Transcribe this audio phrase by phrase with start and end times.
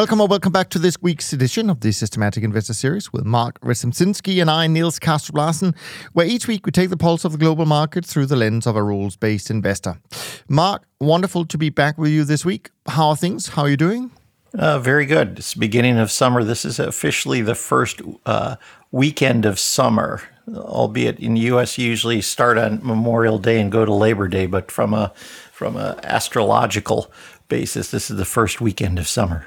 [0.00, 3.60] Welcome or welcome back to this week's edition of the Systematic Investor Series with Mark
[3.60, 5.76] Rzepczynski and I, Niels Kaastrup
[6.14, 8.76] where each week we take the pulse of the global market through the lens of
[8.76, 10.00] a rules-based investor.
[10.48, 12.70] Mark, wonderful to be back with you this week.
[12.86, 13.48] How are things?
[13.48, 14.10] How are you doing?
[14.54, 15.38] Uh, very good.
[15.38, 16.44] It's the beginning of summer.
[16.44, 18.56] This is officially the first uh,
[18.90, 21.76] weekend of summer, albeit in the U.S.
[21.76, 25.12] you usually start on Memorial Day and go to Labor Day, but from a
[25.52, 27.12] from a astrological
[27.48, 29.44] basis, this is the first weekend of summer.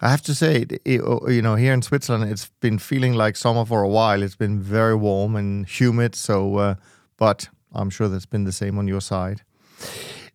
[0.00, 3.36] I have to say, it, oh, you know, here in Switzerland, it's been feeling like
[3.36, 4.22] summer for a while.
[4.22, 6.14] It's been very warm and humid.
[6.14, 6.74] So, uh,
[7.16, 9.42] but I'm sure that's been the same on your side.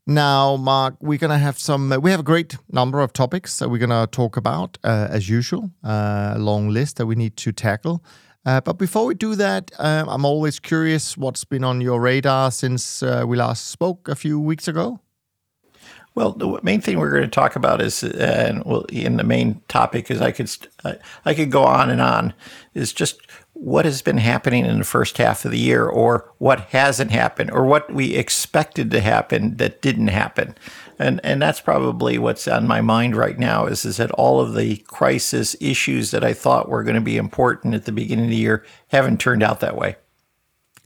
[0.05, 3.59] Now, Mark, we're going to have some, uh, we have a great number of topics
[3.59, 7.15] that we're going to talk about, uh, as usual, uh, a long list that we
[7.15, 8.03] need to tackle.
[8.45, 12.51] Uh, but before we do that, um, I'm always curious what's been on your radar
[12.51, 14.99] since uh, we last spoke a few weeks ago.
[16.15, 19.61] Well, the main thing we're going to talk about is, and well, in the main
[19.67, 20.49] topic is I could
[21.25, 22.33] I could go on and on,
[22.75, 23.19] is just
[23.53, 27.49] what has been happening in the first half of the year, or what hasn't happened,
[27.49, 30.55] or what we expected to happen that didn't happen,
[30.99, 33.65] and and that's probably what's on my mind right now.
[33.65, 37.17] Is is that all of the crisis issues that I thought were going to be
[37.17, 39.95] important at the beginning of the year haven't turned out that way.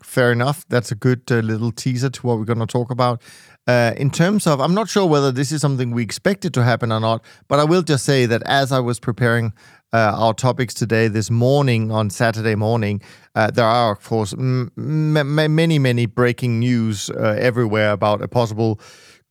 [0.03, 0.65] Fair enough.
[0.69, 3.21] That's a good uh, little teaser to what we're going to talk about.
[3.67, 6.89] Uh, in terms of, I'm not sure whether this is something we expected to happen
[6.91, 9.51] or not, but I will just say that as I was preparing
[9.91, 13.01] uh, our topics today, this morning on Saturday morning,
[13.35, 18.27] uh, there are, of course, m- m- many, many breaking news uh, everywhere about a
[18.29, 18.79] possible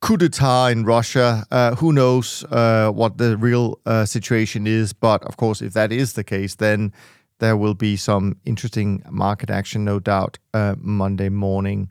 [0.01, 1.43] coup d'etat in Russia.
[1.49, 4.93] Uh, who knows uh, what the real situation is?
[4.93, 6.93] But of course, if that is the case, then
[7.39, 10.37] there will be some interesting market action, no doubt,
[10.77, 11.89] Monday morning.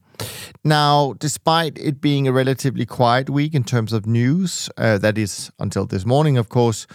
[0.64, 5.50] Now, despite it being a relatively quiet week in terms of news, uh, that is
[5.58, 6.86] until this morning, of course,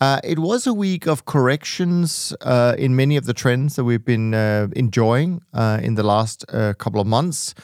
[0.00, 4.04] uh, it was a week of corrections uh, in many of the trends that we've
[4.04, 7.54] been uh, enjoying uh, in the last uh, couple of months.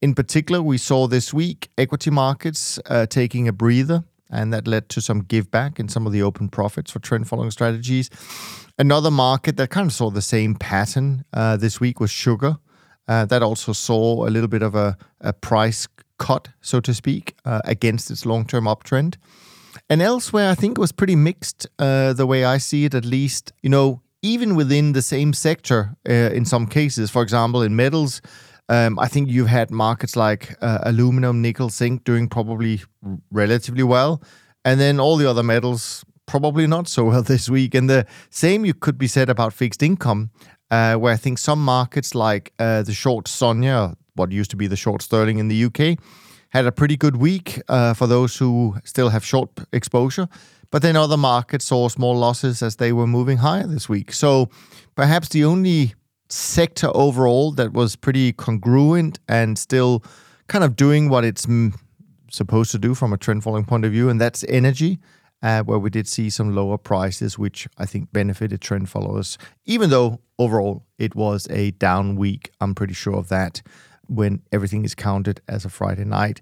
[0.00, 5.00] In particular, we saw this week equity markets taking a breather, and that led to
[5.00, 8.10] some give back in some of the open profits for trend following strategies.
[8.78, 11.24] Another market that kind of saw the same pattern
[11.58, 12.56] this week was sugar.
[13.08, 17.34] Uh, that also saw a little bit of a, a price cut, so to speak,
[17.44, 19.16] uh, against its long term uptrend.
[19.90, 23.04] And elsewhere, I think it was pretty mixed, uh, the way I see it at
[23.04, 23.52] least.
[23.62, 28.20] You know, even within the same sector, in some cases, for example, in metals,
[28.68, 32.82] um, I think you've had markets like uh, aluminum, nickel, zinc doing probably
[33.30, 34.22] relatively well.
[34.64, 37.74] And then all the other metals, probably not so well this week.
[37.74, 40.30] And the same you could be said about fixed income
[40.72, 44.66] uh, where I think some markets like uh, the short Sonia, what used to be
[44.66, 45.98] the short sterling in the UK,
[46.48, 50.28] had a pretty good week uh, for those who still have short exposure.
[50.70, 54.12] But then other markets saw small losses as they were moving higher this week.
[54.12, 54.48] So
[54.94, 55.94] perhaps the only
[56.30, 60.02] sector overall that was pretty congruent and still
[60.48, 61.74] kind of doing what it's m-
[62.30, 64.98] supposed to do from a trend following point of view, and that's energy
[65.42, 70.20] where we did see some lower prices, which I think benefited trend followers, even though
[70.38, 72.50] overall it was a down week.
[72.60, 73.62] I'm pretty sure of that
[74.08, 76.40] when everything is counted as a Friday night.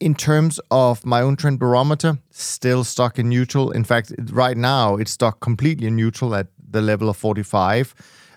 [0.00, 3.72] In terms of my own trend barometer, still stuck in neutral.
[3.72, 7.94] In fact, right now it's stuck completely in neutral at the level of 45.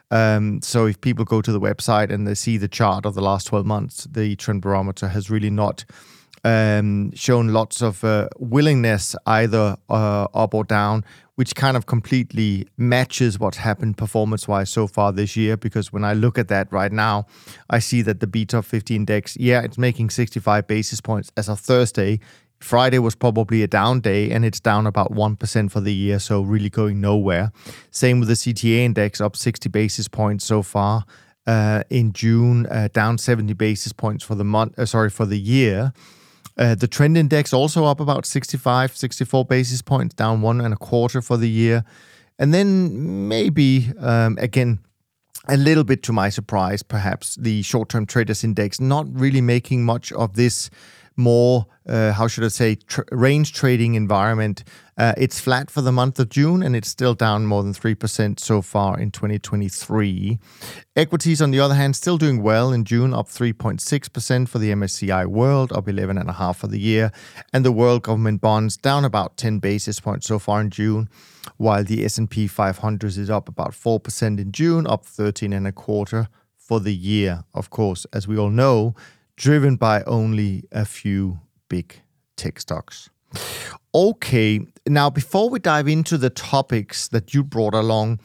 [0.09, 3.21] Um, so if people go to the website and they see the chart of the
[3.21, 5.85] last 12 months, the trend barometer has really not
[6.43, 12.67] um, shown lots of uh, willingness either uh, up or down, which kind of completely
[12.77, 15.57] matches what's happened performance wise so far this year.
[15.57, 17.25] Because when I look at that right now,
[17.69, 21.59] I see that the BTOP 50 index, yeah, it's making 65 basis points as of
[21.59, 22.19] Thursday.
[22.59, 26.41] Friday was probably a down day and it's down about 1% for the year, so
[26.41, 27.51] really going nowhere.
[27.89, 31.05] Same with the CTA index, up 60 basis points so far.
[31.47, 35.39] Uh, in June, uh, down 70 basis points for the month, uh, sorry, for the
[35.39, 35.91] year.
[36.57, 40.77] Uh, the trend index also up about 65, 64 basis points, down one and a
[40.77, 41.83] quarter for the year.
[42.37, 44.79] And then maybe, um, again,
[45.47, 49.85] a little bit to my surprise, perhaps the short term traders index not really making
[49.85, 50.69] much of this
[51.15, 54.63] more, uh, how should I say, tr- range trading environment.
[54.97, 58.39] Uh, it's flat for the month of June and it's still down more than 3%
[58.39, 60.39] so far in 2023.
[60.95, 65.25] Equities, on the other hand, still doing well in June, up 3.6% for the MSCI
[65.25, 67.11] World, up 11.5 for the year.
[67.51, 71.09] And the world government bonds down about 10 basis points so far in June,
[71.57, 76.27] while the S&P 500 is up about 4% in June, up 13 and a quarter
[76.57, 78.95] for the year, of course, as we all know,
[79.41, 81.99] driven by only a few big
[82.37, 83.09] tech stocks.
[83.93, 88.19] Okay, now before we dive into the topics that you brought along,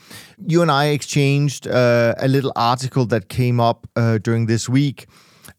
[0.46, 5.06] you and I exchanged uh, a little article that came up uh, during this week.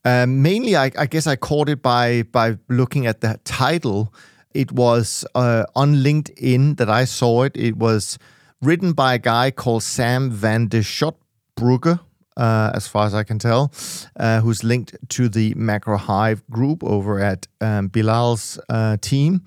[0.06, 4.14] Um, mainly, I, I, guess I caught it by by looking at the title.
[4.54, 7.58] It was uh, on LinkedIn that I saw it.
[7.58, 8.20] It was
[8.62, 12.00] written by a guy called Sam van de Schootbrugge,
[12.38, 13.72] uh, as far as I can tell,
[14.18, 19.42] uh, who's linked to the Macro Hive group over at um, Bilal's uh, team.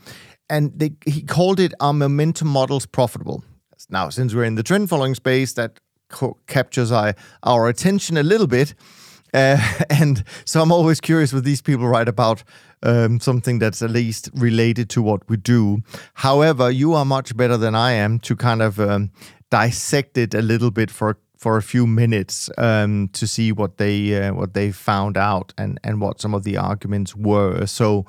[0.51, 3.45] And they, he called it Are Momentum Models Profitable?
[3.89, 5.79] Now, since we're in the trend following space, that
[6.09, 7.15] co- captures our,
[7.45, 8.75] our attention a little bit.
[9.33, 9.57] Uh,
[9.91, 12.43] and so I'm always curious what these people write about
[12.83, 15.83] um, something that's at least related to what we do.
[16.15, 19.11] However, you are much better than I am to kind of um,
[19.51, 24.15] dissect it a little bit for for a few minutes um, to see what they
[24.15, 27.67] uh, what they found out and and what some of the arguments were.
[27.67, 28.05] So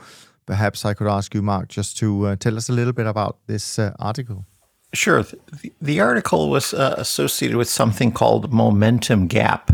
[0.45, 3.37] perhaps I could ask you, Mark, just to uh, tell us a little bit about
[3.47, 4.45] this uh, article.
[4.93, 5.23] Sure.
[5.23, 9.71] The, the article was uh, associated with something called momentum gap.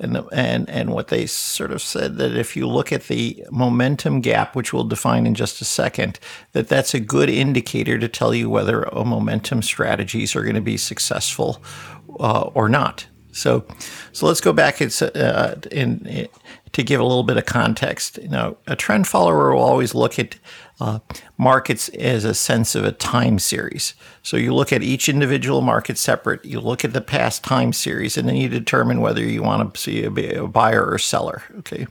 [0.00, 4.20] And, and and what they sort of said that if you look at the momentum
[4.20, 6.20] gap, which we'll define in just a second,
[6.52, 10.76] that that's a good indicator to tell you whether momentum strategies are going to be
[10.76, 11.60] successful
[12.18, 13.06] uh, or not.
[13.32, 13.64] So,
[14.12, 16.28] so let's go back it's, uh, in, in,
[16.72, 18.18] to give a little bit of context.
[18.18, 20.36] You know, a trend follower will always look at
[20.80, 20.98] uh,
[21.36, 23.94] markets as a sense of a time series.
[24.22, 26.44] So you look at each individual market separate.
[26.44, 29.80] You look at the past time series, and then you determine whether you want to
[29.80, 31.42] see a, a buyer or seller.
[31.58, 31.86] Okay.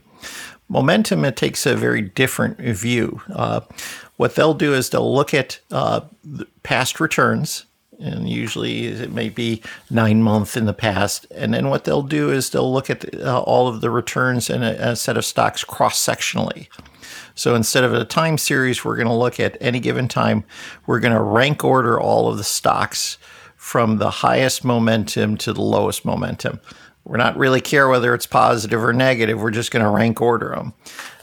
[0.68, 3.22] Momentum it takes a very different view.
[3.32, 3.60] Uh,
[4.16, 6.00] what they'll do is they'll look at uh,
[6.62, 7.64] past returns
[7.98, 11.26] and usually it may be nine months in the past.
[11.30, 14.62] And then what they'll do is they'll look at uh, all of the returns in
[14.62, 16.68] a, a set of stocks cross sectionally.
[17.34, 20.44] So instead of a time series, we're going to look at any given time.
[20.86, 23.18] We're going to rank order all of the stocks
[23.56, 26.60] from the highest momentum to the lowest momentum.
[27.04, 29.40] We're not really care whether it's positive or negative.
[29.40, 30.74] We're just going to rank order them.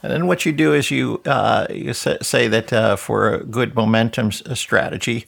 [0.02, 3.76] And then what you do is you, uh, you say that uh, for a good
[3.76, 5.28] momentum strategy,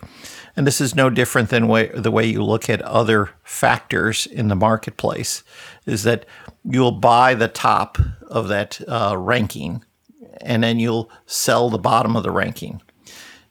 [0.57, 4.47] and this is no different than way, the way you look at other factors in
[4.47, 5.43] the marketplace,
[5.85, 6.25] is that
[6.65, 9.85] you'll buy the top of that uh, ranking
[10.41, 12.81] and then you'll sell the bottom of the ranking.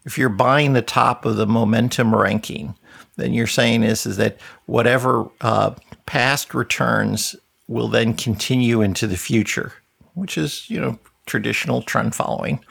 [0.05, 2.75] If you're buying the top of the momentum ranking,
[3.17, 5.75] then you're saying is, is that whatever uh,
[6.07, 7.37] past returns
[7.69, 9.73] will then continue into the future,
[10.15, 12.65] which is, you know, traditional trend following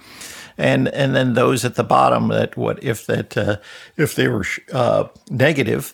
[0.57, 3.57] and and then those at the bottom that what if that uh,
[3.97, 5.93] if they were uh, negative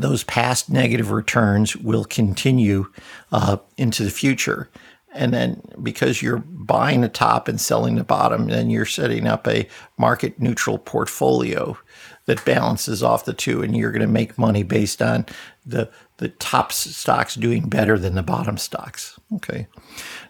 [0.00, 2.86] those past negative returns will continue
[3.32, 4.68] uh, into the future.
[5.12, 9.48] And then because you're buying the top and selling the bottom then you're setting up
[9.48, 9.66] a
[9.96, 11.78] market neutral portfolio
[12.26, 15.24] that balances off the two and you're going to make money based on
[15.64, 19.18] the the top stocks doing better than the bottom stocks.
[19.34, 19.66] Okay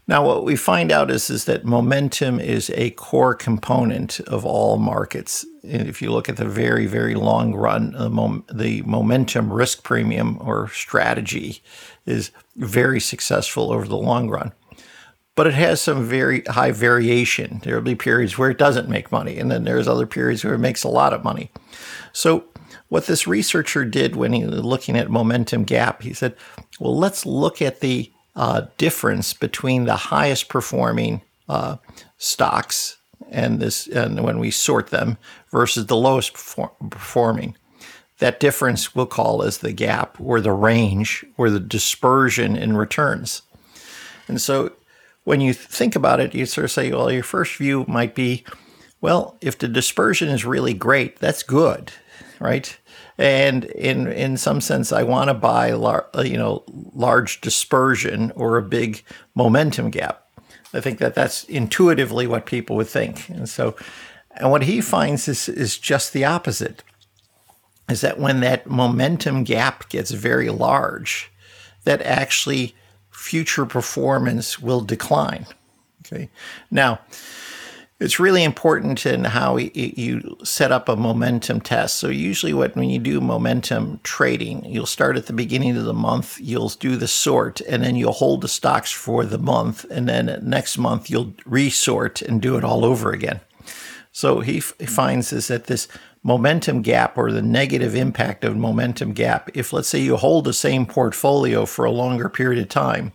[0.09, 4.79] now, what we find out is, is that momentum is a core component of all
[4.79, 5.45] markets.
[5.63, 9.83] And if you look at the very, very long run, the, mom- the momentum risk
[9.83, 11.63] premium or strategy
[12.07, 14.53] is very successful over the long run.
[15.35, 17.61] But it has some very high variation.
[17.63, 20.55] There will be periods where it doesn't make money, and then there's other periods where
[20.55, 21.53] it makes a lot of money.
[22.15, 22.47] So,
[22.89, 26.35] what this researcher did when he was looking at momentum gap, he said,
[26.81, 31.77] well, let's look at the uh, difference between the highest performing uh,
[32.19, 32.97] stocks
[33.31, 35.19] and this and when we sort them
[35.51, 37.57] versus the lowest performing.
[38.21, 43.43] That difference we'll call as the gap or the range or the dispersion in returns.
[44.29, 44.73] And so
[45.25, 48.45] when you think about it, you sort of say, well, your first view might be,
[49.01, 51.91] well, if the dispersion is really great, that's good,
[52.39, 52.79] right?
[53.19, 58.31] And in in some sense, I want to buy lar- uh, you know large dispersion
[58.37, 59.03] or a big
[59.35, 60.25] momentum gap.
[60.73, 63.75] I think that that's intuitively what people would think, and so
[64.37, 66.85] and what he finds is is just the opposite.
[67.89, 71.33] Is that when that momentum gap gets very large,
[71.85, 72.75] that actually
[73.11, 75.47] future performance will decline.
[76.07, 76.29] Okay.
[76.71, 77.01] Now,
[78.01, 81.97] it's really important in how you set up a momentum test.
[81.97, 85.95] So usually, what when you do momentum trading, you'll start at the beginning of the
[85.95, 86.39] month.
[86.41, 90.39] You'll do the sort, and then you'll hold the stocks for the month, and then
[90.43, 93.41] next month you'll resort and do it all over again.
[94.13, 95.89] So he, f- he finds is that this
[96.23, 100.53] momentum gap or the negative impact of momentum gap, if let's say you hold the
[100.53, 103.13] same portfolio for a longer period of time,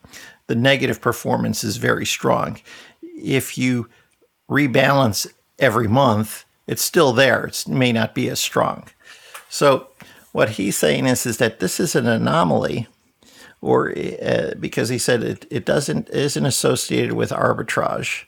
[0.47, 2.59] the negative performance is very strong.
[3.01, 3.87] If you
[4.49, 5.27] rebalance
[5.59, 7.45] every month, it's still there.
[7.45, 8.89] It may not be as strong.
[9.49, 9.87] So
[10.31, 12.87] what he's saying is, is that this is an anomaly,
[13.61, 18.25] or uh, because he said it, it doesn't isn't associated with arbitrage.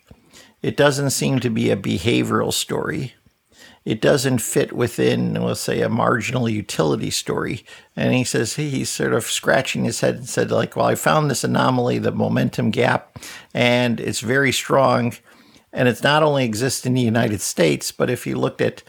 [0.62, 3.14] It doesn't seem to be a behavioral story.
[3.84, 7.64] It doesn't fit within, let's say, a marginal utility story.
[7.96, 11.30] And he says he's sort of scratching his head and said, like, well, I found
[11.30, 13.20] this anomaly, the momentum gap,
[13.54, 15.14] and it's very strong
[15.76, 18.82] and it's not only exists in the United States, but if you looked at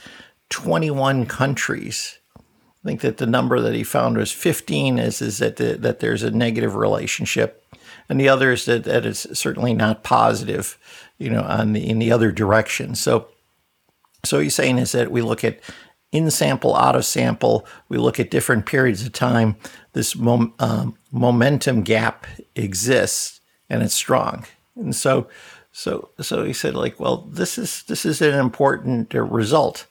[0.50, 2.40] 21 countries, I
[2.84, 6.22] think that the number that he found was 15 is, is that, the, that there's
[6.22, 7.64] a negative relationship.
[8.08, 10.78] And the other is that, that it's certainly not positive,
[11.18, 12.94] you know, on the, in the other direction.
[12.94, 13.26] So,
[14.24, 15.58] so he's saying is that we look at
[16.12, 19.56] in sample, out of sample, we look at different periods of time.
[19.92, 24.46] This mom, um, momentum gap exists and it's strong.
[24.76, 25.26] And so,
[25.76, 29.86] so so he said like, well, this is this is an important uh, result.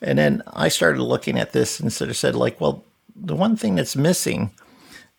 [0.00, 2.84] And then I started looking at this and sort of said like, well,
[3.16, 4.52] the one thing that's missing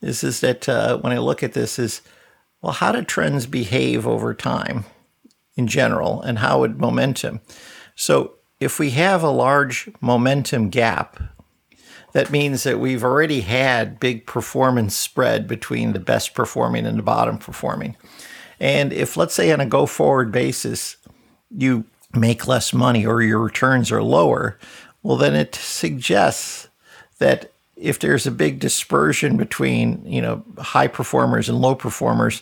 [0.01, 2.01] is is that uh, when I look at this is,
[2.61, 4.85] well, how do trends behave over time
[5.57, 7.41] in general, and how would momentum?
[7.95, 11.19] So if we have a large momentum gap,
[12.13, 17.03] that means that we've already had big performance spread between the best performing and the
[17.03, 17.97] bottom performing.
[18.59, 20.97] And if, let's say, on a go forward basis,
[21.49, 24.57] you make less money or your returns are lower,
[25.03, 26.67] well, then it suggests
[27.19, 32.41] that if there's a big dispersion between, you know, high performers and low performers,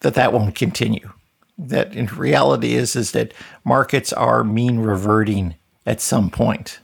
[0.00, 1.12] that that won't continue.
[1.58, 3.32] That in reality is is that
[3.64, 5.54] markets are mean reverting
[5.86, 6.80] at some point.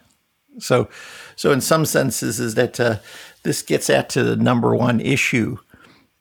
[0.58, 0.88] So,
[1.36, 2.98] so in some senses, is that uh,
[3.42, 5.58] this gets at to the number one issue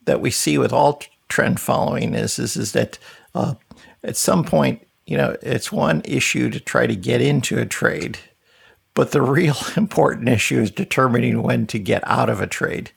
[0.05, 2.99] that we see with all trend following is is is that
[3.33, 3.55] uh,
[4.03, 8.19] at some point, you know, it's one issue to try to get into a trade,
[8.93, 12.91] but the real important issue is determining when to get out of a trade.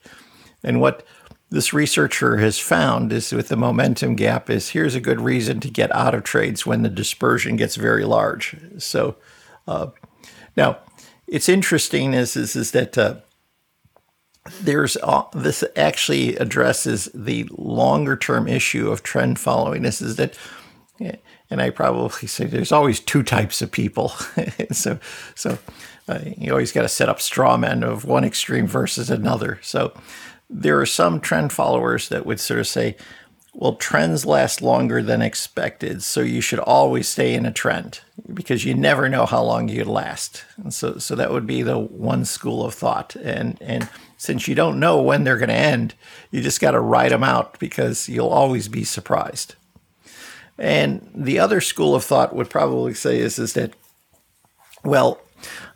[0.63, 1.07] And what
[1.51, 5.71] this researcher has found is with the momentum gap is here's a good reason to
[5.71, 8.57] get out of trades when the dispersion gets very large.
[8.79, 9.17] So
[9.69, 9.89] uh,
[10.57, 10.79] now
[11.29, 13.17] it's interesting is is, is that uh,
[14.61, 19.83] there's uh, this actually addresses the longer term issue of trend following.
[19.83, 20.37] This is that,
[21.01, 24.09] and I probably say there's always two types of people.
[24.73, 24.99] so,
[25.35, 25.59] so
[26.09, 29.59] uh, you always got to set up straw men of one extreme versus another.
[29.63, 29.95] So,
[30.51, 32.97] there are some trend followers that would sort of say,
[33.55, 38.01] well, trends last longer than expected, so you should always stay in a trend
[38.33, 40.45] because you never know how long you last.
[40.59, 43.17] And so, so that would be the one school of thought.
[43.17, 43.89] And and
[44.25, 45.95] since you don't know when they're going to end,
[46.31, 49.55] you just got to ride them out because you'll always be surprised.
[50.59, 53.75] And the other school of thought would probably say is is that,
[54.85, 55.21] well,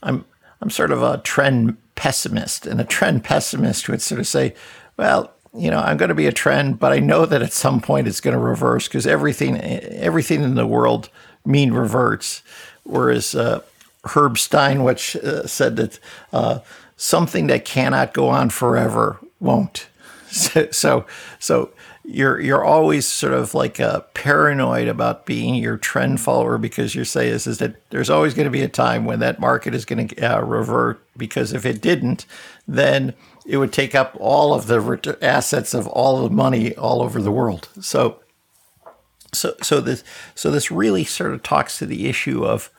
[0.02, 0.24] I'm
[0.60, 4.54] I'm sort of a trend pessimist, and a trend pessimist would sort of say,
[4.96, 7.80] well, you know, I'm going to be a trend, but I know that at some
[7.80, 11.08] point it's going to reverse because everything, everything in the world
[11.44, 12.42] mean reverts.
[12.84, 13.62] Whereas uh,
[14.04, 15.98] Herb Steinwich uh, said that
[16.32, 16.60] uh,
[16.98, 19.88] something that cannot go on forever won't.
[20.30, 21.06] So, so,
[21.38, 21.70] so
[22.04, 27.04] you're you're always sort of like uh, paranoid about being your trend follower because you
[27.04, 29.86] say is is that there's always going to be a time when that market is
[29.86, 32.26] going to uh, revert because if it didn't,
[32.66, 33.14] then
[33.46, 37.32] it would take up all of the assets of all the money all over the
[37.32, 37.70] world.
[37.80, 38.20] So,
[39.32, 42.70] so, so this, so this really sort of talks to the issue of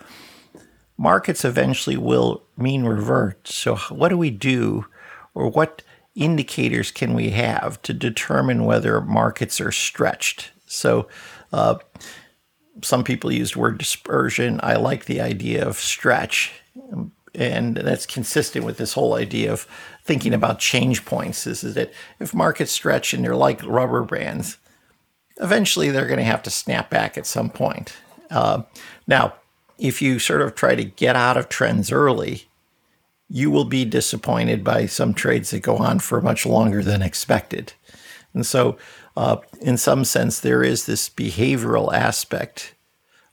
[1.00, 3.48] markets eventually will mean revert.
[3.48, 4.86] So, what do we do,
[5.34, 5.82] or what
[6.14, 10.52] indicators can we have to determine whether markets are stretched?
[10.66, 11.08] So,
[11.54, 11.78] uh,
[12.84, 14.60] some people use the word dispersion.
[14.62, 16.52] I like the idea of stretch
[17.36, 19.68] and that's consistent with this whole idea of
[20.04, 24.58] thinking about change points is, is that if markets stretch and they're like rubber bands
[25.38, 27.94] eventually they're going to have to snap back at some point
[28.32, 28.64] uh,
[29.06, 29.34] now
[29.80, 32.46] if you sort of try to get out of trends early
[33.32, 37.74] you will be disappointed by some trades that go on for much longer than expected
[38.34, 38.78] and so
[39.20, 42.74] uh, in some sense, there is this behavioral aspect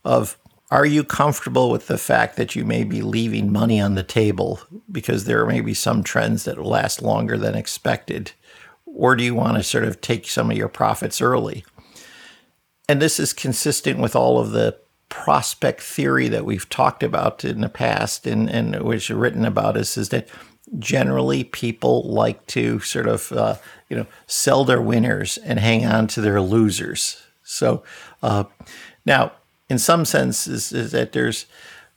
[0.04, 0.36] of
[0.68, 4.58] are you comfortable with the fact that you may be leaving money on the table
[4.90, 8.32] because there may be some trends that last longer than expected?
[8.84, 11.64] Or do you want to sort of take some of your profits early?
[12.88, 14.76] And this is consistent with all of the
[15.16, 19.96] prospect theory that we've talked about in the past and, and which written about us
[19.96, 20.28] is that
[20.78, 23.56] generally people like to sort of uh,
[23.88, 27.22] you know sell their winners and hang on to their losers.
[27.42, 27.82] So
[28.22, 28.44] uh,
[29.06, 29.32] now
[29.70, 31.46] in some sense is, is that there's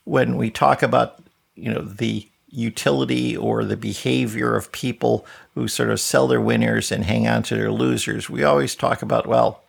[0.06, 1.22] when we talk about
[1.56, 6.90] you know the utility or the behavior of people who sort of sell their winners
[6.90, 9.62] and hang on to their losers we always talk about well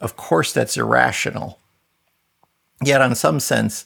[0.00, 1.58] of course that's irrational
[2.84, 3.84] yet on some sense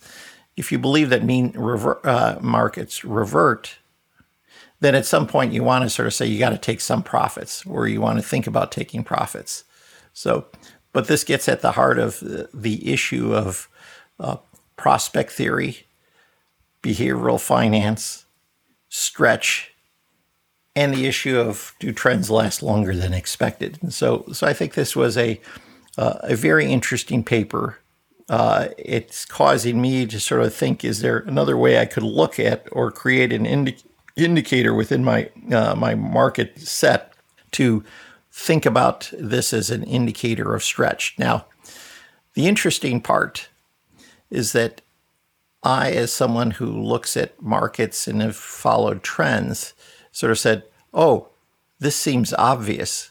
[0.57, 3.77] if you believe that mean uh, markets revert
[4.81, 7.03] then at some point you want to sort of say you got to take some
[7.03, 9.65] profits or you want to think about taking profits.
[10.13, 10.47] So,
[10.93, 13.69] but this gets at the heart of the issue of
[14.19, 14.37] uh,
[14.77, 15.87] prospect theory,
[16.83, 18.25] behavioral finance,
[18.89, 19.73] stretch,
[20.75, 23.79] and the issue of do trends last longer than expected.
[23.83, 25.41] And so, so I think this was a
[25.99, 27.79] uh, a very interesting paper.
[28.29, 32.39] Uh, it's causing me to sort of think: is there another way I could look
[32.39, 33.89] at or create an indicator?
[34.17, 37.13] indicator within my uh, my market set
[37.53, 37.85] to
[38.33, 41.15] think about this as an indicator of stretch.
[41.19, 41.47] Now,
[42.35, 43.49] the interesting part
[44.31, 44.81] is that
[45.63, 49.75] I, as someone who looks at markets and have followed trends,
[50.13, 51.29] sort of said, "Oh,
[51.79, 53.11] this seems obvious."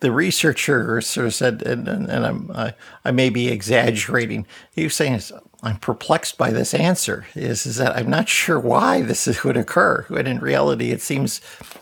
[0.00, 2.74] The researcher sort of said, and, and, and I'm, I,
[3.04, 4.46] I may be exaggerating.
[4.72, 5.20] He was saying,
[5.62, 10.06] I'm perplexed by this answer is, is that I'm not sure why this would occur.
[10.08, 11.40] And in reality, it seems,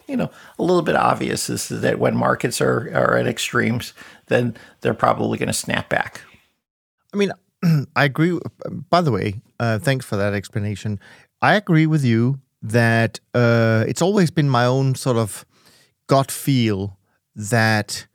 [0.09, 3.93] you know, a little bit obvious is that when markets are, are at extremes,
[4.29, 6.23] then they're probably going to snap back.
[7.13, 7.33] I mean,
[7.97, 8.39] I agree.
[8.89, 10.99] By the way, uh, thanks for that explanation.
[11.43, 15.45] I agree with you that uh, it's always been my own sort of
[16.07, 16.96] gut feel
[17.37, 18.07] that,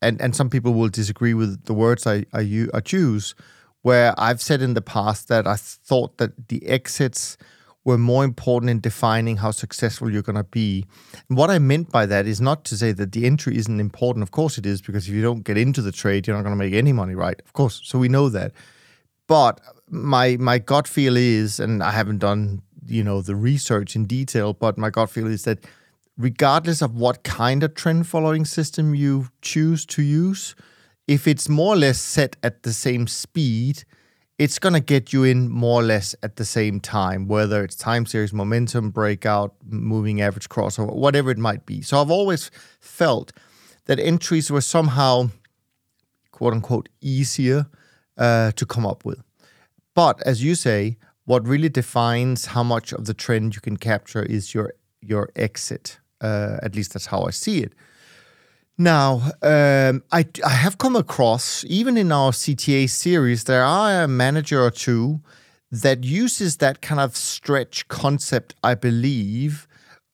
[0.00, 3.34] and, and some people will disagree with the words I, I, choose,
[3.80, 7.36] where I've said in the past that I thought that the exits
[7.84, 10.86] were more important in defining how successful you're going to be.
[11.28, 14.22] And what I meant by that is not to say that the entry isn't important.
[14.22, 16.56] Of course it is, because if you don't get into the trade, you're not going
[16.56, 17.40] to make any money, right?
[17.44, 17.80] Of course.
[17.82, 18.52] So we know that.
[19.26, 24.04] But my my gut feel is, and I haven't done you know the research in
[24.04, 25.64] detail, but my gut feel is that
[26.22, 30.54] regardless of what kind of trend following system you choose to use,
[31.08, 33.82] if it's more or less set at the same speed,
[34.38, 37.74] it's going to get you in more or less at the same time, whether it's
[37.74, 41.82] time series, momentum, breakout, moving average crossover, whatever it might be.
[41.82, 43.32] So I've always felt
[43.86, 45.30] that entries were somehow,
[46.30, 47.66] quote unquote, easier
[48.16, 49.22] uh, to come up with.
[49.94, 54.22] But as you say, what really defines how much of the trend you can capture
[54.22, 55.98] is your your exit.
[56.22, 57.72] Uh, at least that's how I see it.
[58.78, 64.08] Now, um, I, I have come across, even in our CTA series, there are a
[64.08, 65.20] manager or two
[65.70, 69.66] that uses that kind of stretch concept, I believe,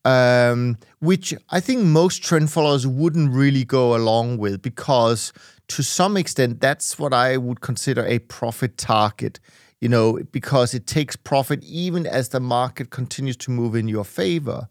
[0.04, 5.32] um, which I think most trend followers wouldn't really go along with because
[5.68, 9.38] to some extent, that's what I would consider a profit target,
[9.80, 14.04] you know, because it takes profit even as the market continues to move in your
[14.04, 14.68] favor.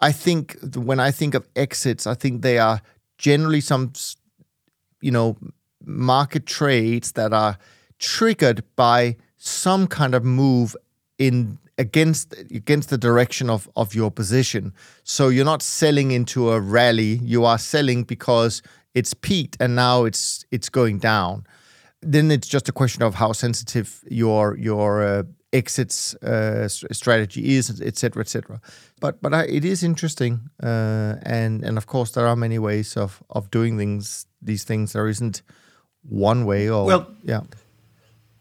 [0.00, 2.80] I think when I think of exits, I think they are
[3.18, 3.92] generally some
[5.00, 5.36] you know
[5.84, 7.58] market trades that are
[7.98, 10.76] triggered by some kind of move
[11.18, 14.72] in against against the direction of of your position.
[15.04, 18.62] So you're not selling into a rally you are selling because
[18.94, 21.44] it's peaked and now it's it's going down.
[22.00, 27.80] Then it's just a question of how sensitive your your uh, exits uh, strategy is,
[27.80, 28.60] etc., etc.
[29.00, 32.96] But but I, it is interesting, uh, and and of course there are many ways
[32.96, 34.26] of of doing things.
[34.42, 35.42] These things there isn't
[36.02, 36.68] one way.
[36.68, 37.42] Or well, yeah.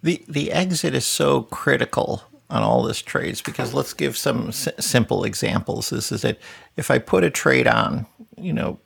[0.03, 4.69] The the exit is so critical on all this trades because let's give some s-
[4.79, 5.89] simple examples.
[5.89, 6.39] This is that
[6.77, 8.05] if I put a trade on,
[8.37, 8.79] you know,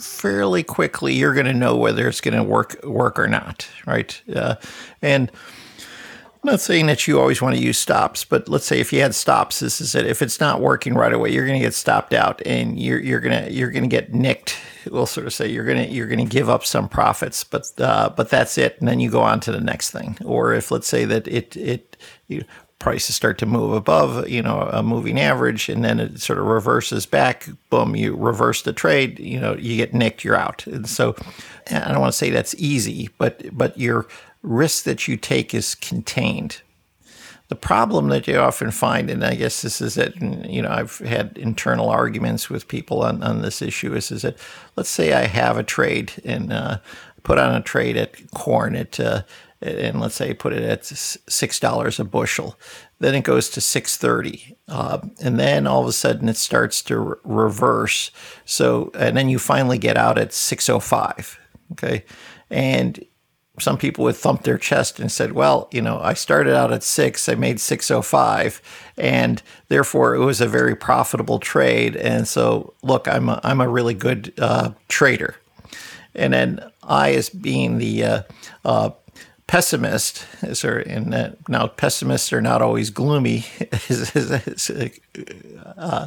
[0.00, 4.20] fairly quickly, you're going to know whether it's going to work work or not, right?
[4.34, 4.56] Uh,
[5.02, 5.30] and
[6.46, 9.00] I'm not saying that you always want to use stops, but let's say if you
[9.00, 10.06] had stops, this is it.
[10.06, 13.18] If it's not working right away, you're going to get stopped out, and you're you're
[13.18, 14.56] gonna you're gonna get nicked.
[14.88, 18.30] We'll sort of say you're gonna you're gonna give up some profits, but uh, but
[18.30, 20.16] that's it, and then you go on to the next thing.
[20.24, 21.96] Or if let's say that it it
[22.28, 22.44] you,
[22.78, 26.46] prices start to move above, you know, a moving average, and then it sort of
[26.46, 27.48] reverses back.
[27.70, 29.18] Boom, you reverse the trade.
[29.18, 30.64] You know, you get nicked, you're out.
[30.68, 31.16] And so,
[31.72, 34.06] I don't want to say that's easy, but but your
[34.46, 36.62] risk that you take is contained.
[37.48, 40.98] The problem that you often find, and I guess this is that, you know, I've
[40.98, 44.36] had internal arguments with people on, on this issue, is, is that
[44.76, 46.78] let's say I have a trade and uh,
[47.22, 49.22] put on a trade at corn at, uh,
[49.62, 52.58] and let's say put it at six dollars a bushel,
[52.98, 56.82] then it goes to six thirty, uh, and then all of a sudden it starts
[56.82, 58.10] to re- reverse.
[58.44, 61.38] So, and then you finally get out at six oh five.
[61.72, 62.04] Okay,
[62.50, 63.04] and
[63.58, 66.82] some people would thump their chest and said, "Well, you know, I started out at
[66.82, 68.60] six, I made six oh five,
[68.98, 71.96] and therefore it was a very profitable trade.
[71.96, 75.36] And so, look, I'm a, I'm a really good uh, trader."
[76.14, 78.22] And then I, as being the uh,
[78.64, 78.90] uh,
[79.46, 80.26] pessimist,
[80.64, 83.46] or and uh, now pessimists are not always gloomy,
[85.76, 86.06] uh,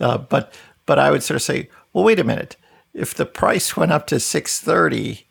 [0.00, 0.54] uh, but
[0.86, 2.56] but I would sort of say, well, wait a minute,
[2.92, 5.26] if the price went up to six thirty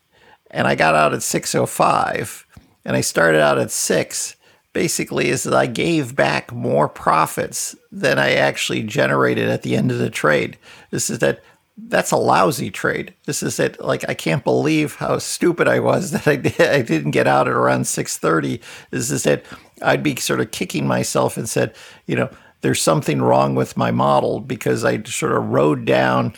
[0.54, 2.46] and I got out at 605
[2.84, 4.36] and I started out at 6
[4.72, 9.90] basically is that I gave back more profits than I actually generated at the end
[9.90, 10.58] of the trade.
[10.90, 11.42] This is that
[11.76, 13.14] that's a lousy trade.
[13.24, 13.80] This is it.
[13.80, 17.48] Like I can't believe how stupid I was that I did, I didn't get out
[17.48, 18.60] at around six thirty.
[18.90, 19.44] This is it.
[19.82, 21.74] I'd be sort of kicking myself and said,
[22.06, 26.34] you know, there's something wrong with my model because I sort of rode down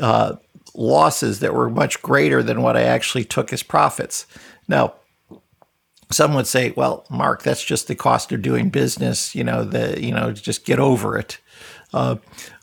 [0.00, 0.36] uh,
[0.78, 4.26] losses that were much greater than what I actually took as profits.
[4.68, 4.94] Now,
[6.10, 9.34] some would say, well, Mark, that's just the cost of doing business.
[9.34, 11.38] You know, the you know, just get over it.
[11.92, 12.16] Uh,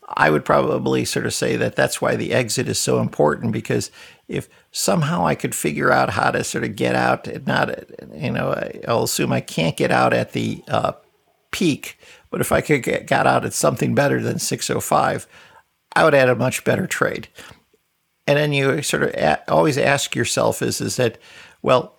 [0.08, 3.92] I would probably sort of say that that's why the exit is so important because
[4.28, 7.70] if somehow I could figure out how to sort of get out, not
[8.16, 10.94] you know, I'll assume I can't get out at the uh,
[11.52, 12.00] peak,
[12.30, 15.28] but if I could get got out at something better than 605,
[15.96, 17.28] I would add a much better trade.
[18.28, 21.18] And then you sort of a- always ask yourself is is that
[21.62, 21.96] well,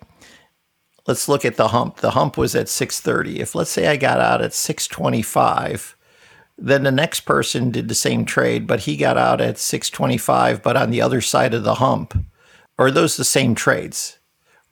[1.07, 1.97] let's look at the hump.
[1.97, 3.39] The hump was at 630.
[3.39, 5.95] If let's say I got out at 625,
[6.57, 10.77] then the next person did the same trade, but he got out at 625 but
[10.77, 12.17] on the other side of the hump.
[12.79, 14.19] Are those the same trades?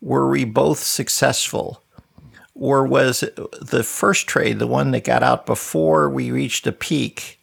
[0.00, 1.82] Were we both successful?
[2.54, 3.20] Or was
[3.60, 7.35] the first trade the one that got out before we reached a peak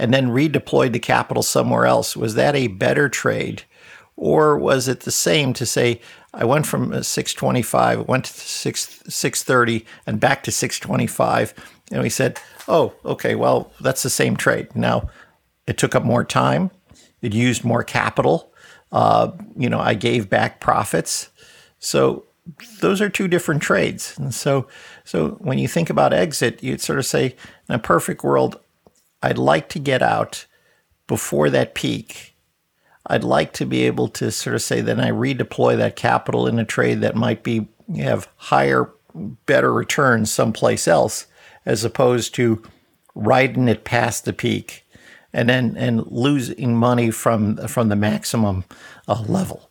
[0.00, 3.64] and then redeployed the capital somewhere else, was that a better trade?
[4.16, 6.00] Or was it the same to say,
[6.32, 11.52] I went from 625, went to 6, 630 and back to 625.
[11.92, 14.74] And we said, oh, okay, well, that's the same trade.
[14.74, 15.10] Now,
[15.66, 16.70] it took up more time.
[17.20, 18.54] It used more capital.
[18.90, 21.28] Uh, you know, I gave back profits.
[21.78, 22.24] So
[22.80, 24.16] those are two different trades.
[24.18, 24.66] And so,
[25.04, 27.36] so when you think about exit, you'd sort of say,
[27.68, 28.58] in a perfect world,
[29.22, 30.46] I'd like to get out
[31.06, 32.36] before that peak.
[33.06, 36.58] I'd like to be able to sort of say then I redeploy that capital in
[36.58, 38.90] a trade that might be have higher,
[39.46, 41.26] better returns someplace else,
[41.66, 42.62] as opposed to
[43.14, 44.84] riding it past the peak
[45.32, 48.64] and then and losing money from from the maximum
[49.08, 49.70] uh, level.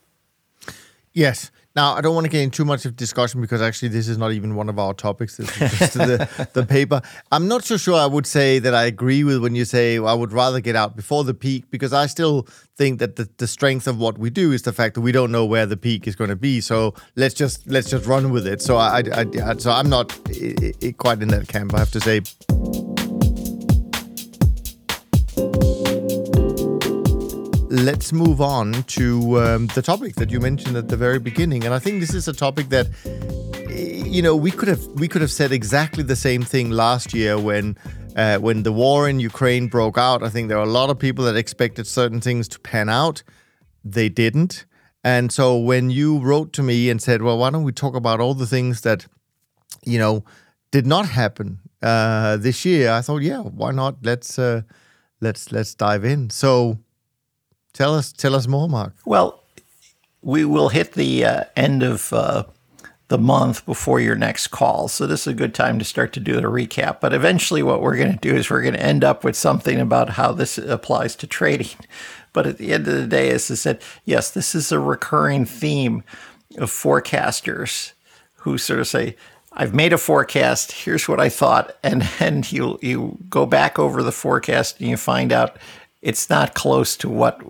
[1.13, 4.09] Yes, now, I don't want to get into too much of discussion because actually this
[4.09, 5.37] is not even one of our topics.
[5.37, 7.01] This is just the, the paper.
[7.31, 10.13] I'm not so sure I would say that I agree with when you say well,
[10.13, 13.47] I would rather get out before the peak because I still think that the, the
[13.47, 16.05] strength of what we do is the fact that we don't know where the peak
[16.05, 16.59] is going to be.
[16.59, 18.61] So let's just let's just run with it.
[18.61, 21.73] So I, I, I so I'm not I, I, quite in that camp.
[21.73, 22.78] I have to say.
[27.69, 31.73] Let's move on to um, the topic that you mentioned at the very beginning, and
[31.73, 32.87] I think this is a topic that
[33.69, 37.37] you know we could have we could have said exactly the same thing last year
[37.37, 37.77] when
[38.15, 40.23] uh, when the war in Ukraine broke out.
[40.23, 43.23] I think there were a lot of people that expected certain things to pan out.
[43.83, 44.65] They didn't,
[45.03, 48.19] and so when you wrote to me and said, "Well, why don't we talk about
[48.19, 49.05] all the things that
[49.85, 50.25] you know
[50.71, 53.97] did not happen uh, this year?" I thought, "Yeah, why not?
[54.01, 54.63] Let's uh,
[55.21, 56.79] let's let's dive in." So
[57.79, 58.93] Tell us, tell us more, Mark.
[59.05, 59.41] Well,
[60.21, 62.43] we will hit the uh, end of uh,
[63.07, 66.19] the month before your next call, so this is a good time to start to
[66.19, 66.99] do a recap.
[66.99, 69.79] But eventually, what we're going to do is we're going to end up with something
[69.79, 71.69] about how this applies to trading.
[72.31, 75.45] But at the end of the day, as I said, yes, this is a recurring
[75.45, 76.03] theme
[76.59, 77.93] of forecasters
[78.35, 79.15] who sort of say,
[79.51, 80.71] I've made a forecast.
[80.71, 84.97] Here's what I thought, and then you you go back over the forecast and you
[84.97, 85.57] find out
[86.01, 87.41] it's not close to what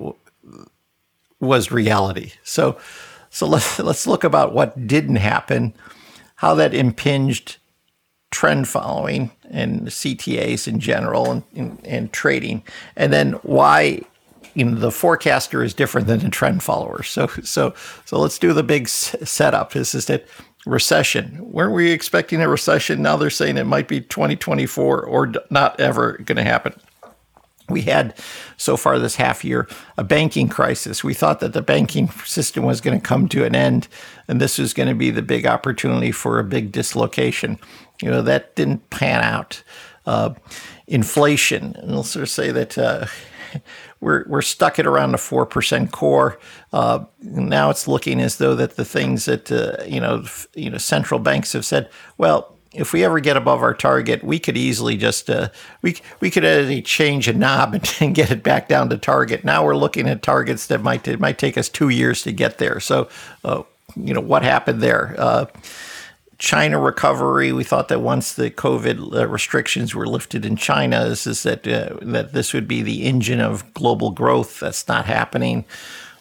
[1.39, 2.33] was reality.
[2.43, 2.77] So,
[3.29, 5.73] so let's let's look about what didn't happen,
[6.35, 7.57] how that impinged
[8.31, 12.63] trend following and CTAs in general and, and, and trading,
[12.95, 14.01] and then why
[14.53, 17.03] you know the forecaster is different than the trend follower.
[17.03, 17.73] So so
[18.05, 19.73] so let's do the big s- setup.
[19.73, 20.25] This is that
[20.65, 21.39] recession.
[21.51, 23.01] Weren't we expecting a recession?
[23.01, 26.73] Now they're saying it might be 2024 or not ever going to happen.
[27.69, 28.17] We had
[28.57, 31.03] so far this half year a banking crisis.
[31.03, 33.87] We thought that the banking system was going to come to an end,
[34.27, 37.59] and this was going to be the big opportunity for a big dislocation.
[38.01, 39.63] You know that didn't pan out.
[40.05, 40.33] Uh,
[40.87, 42.77] inflation, and we'll sort of say that.
[42.77, 43.05] Uh,
[43.99, 46.39] we're we're stuck at around the four percent core.
[46.71, 50.23] Uh, now it's looking as though that the things that uh, you know
[50.55, 54.39] you know central banks have said, well, if we ever get above our target, we
[54.39, 55.49] could easily just uh,
[55.81, 59.43] we we could actually change a knob and, and, get it back down to target.
[59.43, 62.57] Now we're looking at targets that might it might take us two years to get
[62.57, 62.79] there.
[62.79, 63.09] So,
[63.43, 63.63] uh,
[63.95, 65.15] you know what happened there.
[65.17, 65.45] Uh,
[66.37, 67.51] China recovery.
[67.51, 71.67] We thought that once the COVID uh, restrictions were lifted in China, this is that
[71.67, 74.59] uh, that this would be the engine of global growth.
[74.59, 75.65] That's not happening.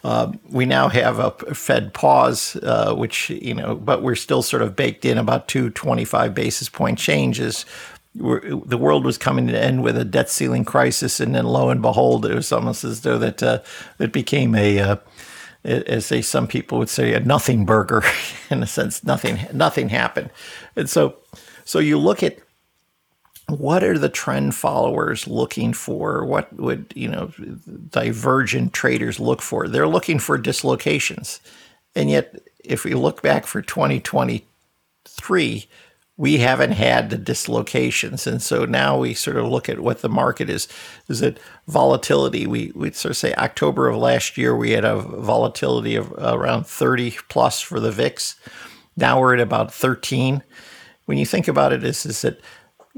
[0.04, 4.62] Uh, we now have a Fed pause, uh, which you know, but we're still sort
[4.62, 7.66] of baked in about two 25 basis point changes.
[8.14, 11.68] We're, the world was coming to end with a debt ceiling crisis, and then lo
[11.70, 13.60] and behold, it was almost as though that uh,
[13.98, 14.96] it became a uh,
[15.64, 18.02] as they some people would say a nothing burger
[18.50, 20.30] in a sense nothing nothing happened
[20.76, 21.16] and so
[21.64, 22.38] so you look at
[23.48, 27.32] what are the trend followers looking for what would you know
[27.88, 31.40] divergent traders look for they're looking for dislocations
[31.94, 35.66] and yet if we look back for 2023
[36.18, 38.26] we haven't had the dislocations.
[38.26, 40.66] And so now we sort of look at what the market is.
[41.06, 42.44] Is it volatility?
[42.44, 46.66] We, we sort of say October of last year, we had a volatility of around
[46.66, 48.34] 30 plus for the VIX.
[48.96, 50.42] Now we're at about 13.
[51.06, 52.40] When you think about it, is, is that,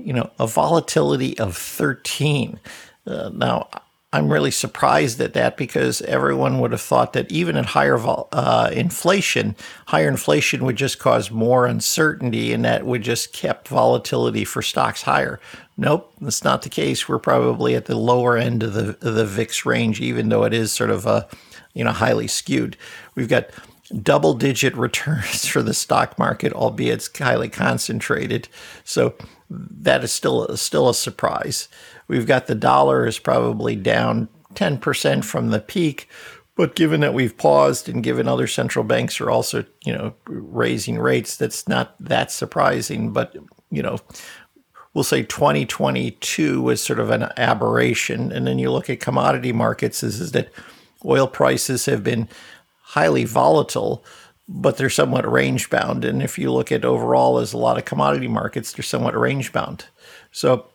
[0.05, 2.59] you know, a volatility of 13.
[3.07, 3.69] Uh, now,
[4.13, 7.97] I'm really surprised at that because everyone would have thought that even at higher
[8.33, 9.55] uh, inflation,
[9.87, 15.03] higher inflation would just cause more uncertainty and that would just kept volatility for stocks
[15.03, 15.39] higher.
[15.77, 17.09] Nope, that's not the case.
[17.09, 20.53] We're probably at the lower end of the of the VIX range, even though it
[20.53, 21.29] is sort of a
[21.73, 22.77] you know highly skewed.
[23.15, 23.49] We've got
[24.03, 28.49] double digit returns for the stock market, albeit it's highly concentrated.
[28.85, 29.15] So
[29.51, 31.69] that is still still a surprise.
[32.09, 36.09] We've got the dollar is probably down 10% from the peak,
[36.57, 40.99] but given that we've paused and given other central banks are also, you know, raising
[40.99, 43.13] rates, that's not that surprising.
[43.13, 43.37] But,
[43.71, 43.99] you know,
[44.93, 48.33] we'll say 2022 was sort of an aberration.
[48.33, 50.53] And then you look at commodity markets, is, is that
[51.05, 52.29] oil prices have been
[52.91, 54.05] highly volatile,
[54.49, 56.05] but they're somewhat range bound.
[56.05, 59.53] And if you look at overall, as a lot of commodity markets, they're somewhat range
[59.53, 59.87] bound.
[60.33, 60.67] So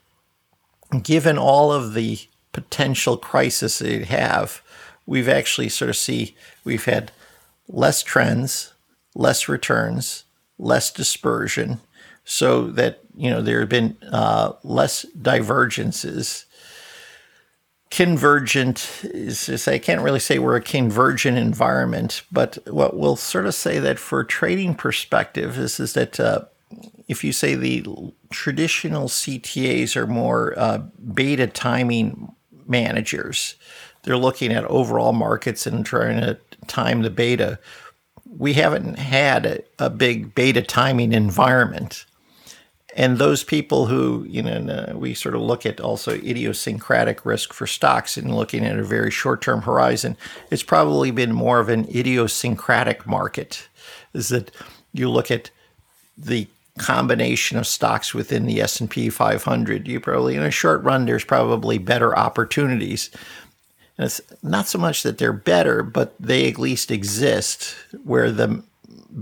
[1.03, 2.19] given all of the
[2.53, 4.61] potential crisis they have,
[5.05, 7.11] we've actually sort of see we've had
[7.67, 8.73] less trends,
[9.13, 10.23] less returns,
[10.57, 11.81] less dispersion,
[12.23, 16.44] so that you know there have been uh, less divergences.
[17.95, 23.15] Convergent is to say I can't really say we're a convergent environment, but what we'll
[23.15, 26.41] sort of say that for trading perspective is is that uh,
[27.07, 27.85] if you say the
[28.31, 30.79] traditional CTAs are more uh,
[31.13, 32.35] beta timing
[32.67, 33.55] managers,
[34.03, 37.59] they're looking at overall markets and trying to time the beta.
[38.25, 42.05] We haven't had a, a big beta timing environment.
[42.95, 47.51] And those people who, you know, uh, we sort of look at also idiosyncratic risk
[47.51, 50.15] for stocks and looking at a very short term horizon,
[50.49, 53.67] it's probably been more of an idiosyncratic market.
[54.13, 54.49] Is that
[54.93, 55.51] you look at
[56.17, 61.23] the combination of stocks within the S&P 500 you probably in a short run there's
[61.23, 63.09] probably better opportunities
[63.97, 68.61] and it's not so much that they're better but they at least exist where the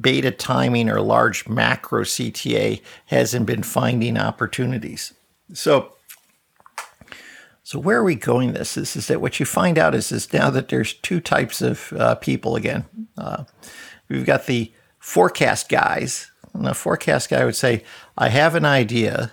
[0.02, 5.14] beta timing or large macro CTA hasn't been finding opportunities.
[5.54, 5.94] So
[7.64, 8.76] so where are we going this?
[8.76, 11.94] Is, is that what you find out is, is now that there's two types of
[11.94, 12.86] uh, people again.
[13.18, 13.46] Uh,
[14.10, 16.30] we've got the forecast guys.
[16.54, 17.84] And the forecast guy would say,
[18.18, 19.32] I have an idea,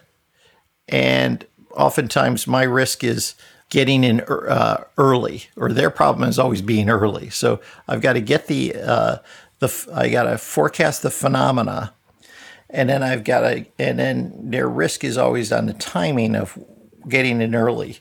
[0.89, 1.45] and
[1.77, 3.35] oftentimes my risk is
[3.69, 7.31] getting in uh, early, or their problem is always being early.
[7.31, 9.17] So I've got to get the uh,
[9.61, 11.95] the I got to forecast the phenomena,
[12.69, 16.59] and then I've got to, and then their risk is always on the timing of
[17.09, 17.99] getting in early.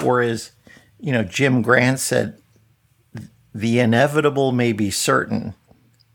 [0.00, 0.52] Whereas,
[1.00, 2.38] you know, Jim Grant said,
[3.54, 5.54] the inevitable may be certain,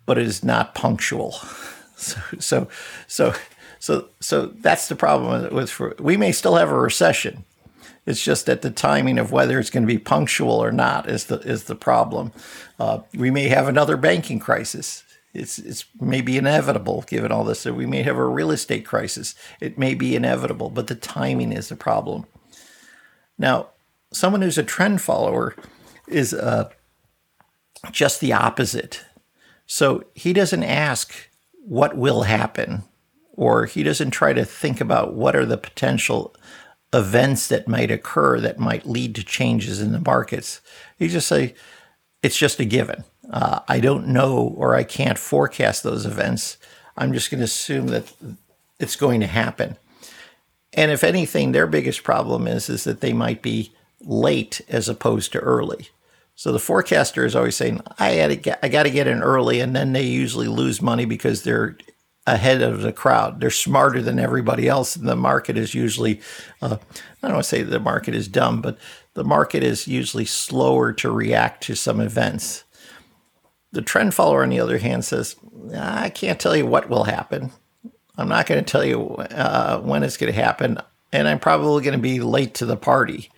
[0.05, 1.35] but it is not punctual.
[1.97, 2.67] So so
[3.07, 3.33] so
[3.85, 7.45] So so that's the problem with we may still have a recession.
[8.05, 11.25] It's just that the timing of whether it's going to be punctual or not is
[11.25, 12.31] the is the problem.
[12.79, 15.03] Uh, we may have another banking crisis.
[15.33, 17.65] It's it's maybe inevitable given all this.
[17.65, 19.35] We may have a real estate crisis.
[19.59, 22.25] It may be inevitable, but the timing is the problem.
[23.37, 23.69] Now,
[24.11, 25.55] someone who's a trend follower
[26.07, 26.69] is uh,
[27.91, 29.03] just the opposite.
[29.65, 31.13] So he doesn't ask
[31.65, 32.83] what will happen,
[33.33, 36.35] or he doesn't try to think about what are the potential
[36.95, 40.61] events that might occur that might lead to changes in the markets.
[40.97, 41.53] You just say,
[42.23, 43.03] it's just a given.
[43.29, 46.57] Uh, I don't know or I can't forecast those events.
[46.95, 48.11] I'm just going to assume that
[48.79, 49.77] it's going to happen.
[50.73, 55.31] And if anything, their biggest problem is is that they might be late as opposed
[55.33, 55.89] to early.
[56.35, 59.23] So the forecaster is always saying, "I got to get, I got to get in
[59.23, 61.77] early," and then they usually lose money because they're
[62.27, 63.39] ahead of the crowd.
[63.39, 66.21] They're smarter than everybody else, and the market is usually,
[66.61, 66.77] uh,
[67.21, 68.77] I don't want to say the market is dumb, but
[69.13, 72.63] the market is usually slower to react to some events.
[73.71, 75.35] The trend follower, on the other hand, says,
[75.75, 77.51] "I can't tell you what will happen.
[78.17, 80.77] I'm not going to tell you uh, when it's going to happen,
[81.11, 83.29] and I'm probably going to be late to the party."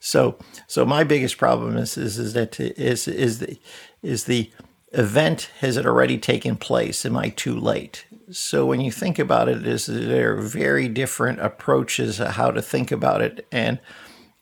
[0.00, 3.58] So, so my biggest problem is is, is that is is the
[4.02, 4.50] is the
[4.92, 7.04] event has it already taken place?
[7.04, 8.06] Am I too late?
[8.30, 12.92] So when you think about it, is there are very different approaches how to think
[12.92, 13.46] about it.
[13.50, 13.78] And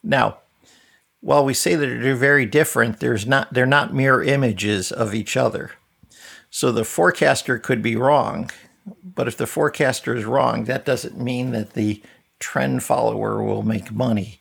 [0.03, 0.39] now,
[1.21, 5.37] while we say that they're very different, there's not they're not mirror images of each
[5.37, 5.73] other.
[6.51, 8.51] So the forecaster could be wrong,
[9.03, 12.03] but if the forecaster is wrong, that doesn't mean that the
[12.39, 14.41] trend follower will make money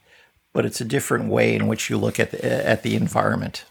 [0.55, 3.65] but it's a different way in which you look at the, at the environment.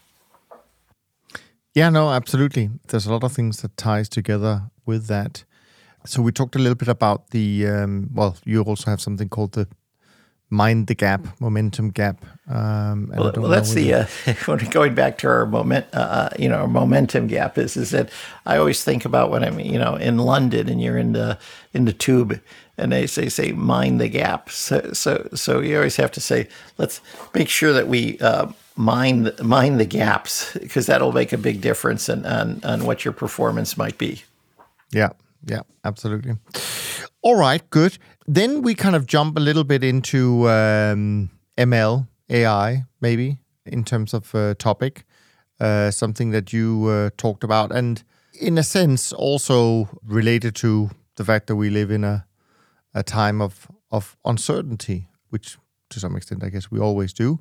[1.73, 2.69] Yeah, no, absolutely.
[2.87, 5.43] There's a lot of things that ties together with that.
[6.05, 8.35] So we talked a little bit about the um, well.
[8.45, 9.67] You also have something called the
[10.49, 12.23] mind the gap, momentum gap.
[12.47, 14.05] Um, well, well that's the uh,
[14.69, 15.87] going back to our moment.
[15.93, 18.09] Uh, uh, you know, our momentum gap is is that
[18.45, 21.37] I always think about when I'm you know in London and you're in the
[21.73, 22.39] in the tube
[22.77, 24.49] and they say say mind the gap.
[24.49, 27.01] So so so you always have to say let's
[27.33, 32.09] make sure that we uh, mind mind the gaps because that'll make a big difference
[32.09, 34.23] in, on on what your performance might be.
[34.91, 35.09] Yeah,
[35.45, 36.33] yeah, absolutely.
[37.21, 37.97] All right, good.
[38.27, 44.13] Then we kind of jump a little bit into um, ML AI, maybe in terms
[44.13, 45.05] of uh, topic,
[45.59, 48.03] uh, something that you uh, talked about, and
[48.39, 52.25] in a sense also related to the fact that we live in a
[52.93, 55.57] a time of of uncertainty, which
[55.89, 57.39] to some extent I guess we always do.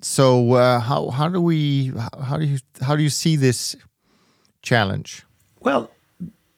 [0.00, 3.76] So uh, how how do we how do you how do you see this
[4.62, 5.24] challenge?
[5.60, 5.90] Well,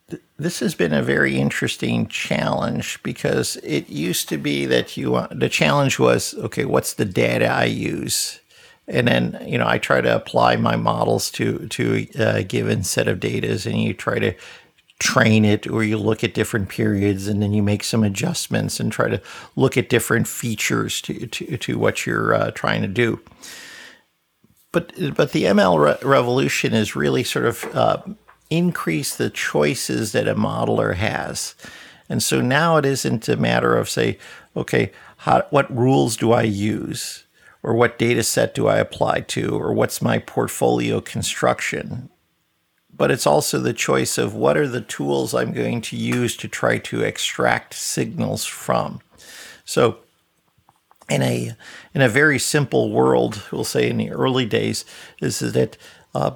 [0.09, 5.15] th- this has been a very interesting challenge because it used to be that you
[5.15, 8.39] uh, the challenge was okay, what's the data I use?
[8.87, 13.07] And then you know I try to apply my models to to a given set
[13.07, 14.35] of data, and you try to
[14.99, 18.91] train it or you look at different periods and then you make some adjustments and
[18.91, 19.21] try to
[19.55, 23.19] look at different features to, to, to what you're uh, trying to do.
[24.71, 27.97] But, but the ML re- revolution is really sort of uh,
[28.49, 31.55] increase the choices that a modeler has.
[32.07, 34.17] And so now it isn't a matter of say,
[34.55, 37.25] okay, how, what rules do I use?
[37.63, 39.59] Or what data set do I apply to?
[39.59, 42.09] Or what's my portfolio construction?
[42.97, 46.47] but it's also the choice of what are the tools I'm going to use to
[46.47, 49.01] try to extract signals from.
[49.65, 49.99] So,
[51.09, 51.51] in a
[51.93, 54.85] in a very simple world, we'll say in the early days,
[55.19, 55.77] this is that
[56.15, 56.31] uh,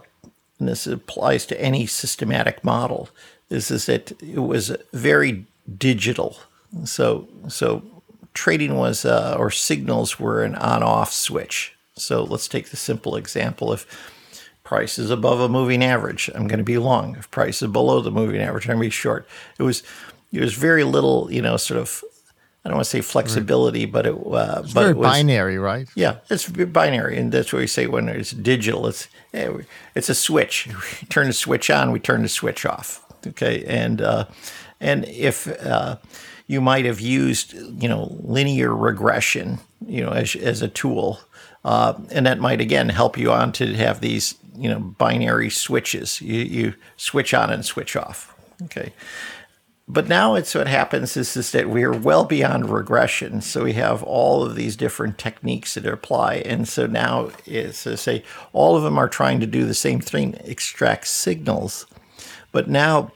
[0.60, 3.10] and this applies to any systematic model,
[3.50, 5.45] is is that it was very
[5.78, 6.38] digital.
[6.86, 7.84] So so
[8.34, 11.76] trading was uh, or signals were an on-off switch.
[11.95, 13.86] So let's take the simple example if
[14.63, 17.15] price is above a moving average, I'm going to be long.
[17.17, 19.28] If price is below the moving average, I'm going to be short.
[19.58, 19.84] It was
[20.32, 22.04] it was very little, you know, sort of
[22.63, 25.58] I don't want to say flexibility, but it uh, it's but very it was, binary,
[25.58, 25.88] right?
[25.95, 28.86] Yeah, it's binary, and that's what we say when it's digital.
[28.88, 29.50] It's eh,
[29.95, 30.67] it's a switch.
[30.67, 33.06] We turn the switch on, we turn the switch off.
[33.26, 34.26] Okay, and uh,
[34.82, 35.98] and if uh,
[36.48, 41.22] you might have used you know linear regression, you know, as as a tool,
[41.63, 46.20] uh, and that might again help you on to have these you know binary switches.
[46.20, 48.36] You you switch on and switch off.
[48.64, 48.91] Okay.
[49.92, 53.42] But now it's what happens is, is that we are well beyond regression.
[53.42, 56.36] So we have all of these different techniques that apply.
[56.46, 58.24] And so now to say
[58.54, 61.88] all of them are trying to do the same thing, extract signals.
[62.52, 63.14] But now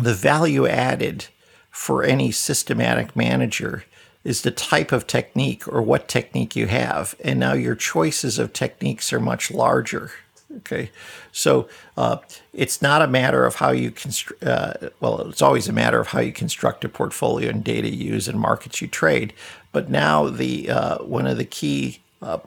[0.00, 1.28] the value added
[1.70, 3.84] for any systematic manager
[4.24, 7.14] is the type of technique or what technique you have.
[7.24, 10.12] And now your choices of techniques are much larger.
[10.58, 10.90] Okay.
[11.32, 12.18] So uh,
[12.52, 16.08] it's not a matter of how you construct, uh, well, it's always a matter of
[16.08, 19.32] how you construct a portfolio and data you use and markets you trade.
[19.72, 22.38] But now the uh, one of the key uh,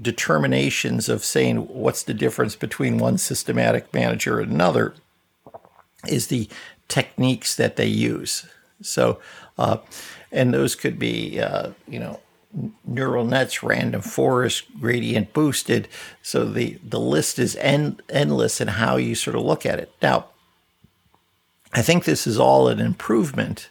[0.00, 4.94] determinations of saying what's the difference between one systematic manager and another
[6.08, 6.48] is the
[6.88, 8.46] techniques that they use.
[8.80, 9.20] So,
[9.58, 9.78] uh,
[10.30, 12.20] and those could be, uh, you know,
[12.84, 15.88] neural nets, random forest, gradient boosted.
[16.22, 19.92] So the, the list is end, endless in how you sort of look at it.
[20.02, 20.26] Now,
[21.72, 23.70] I think this is all an improvement,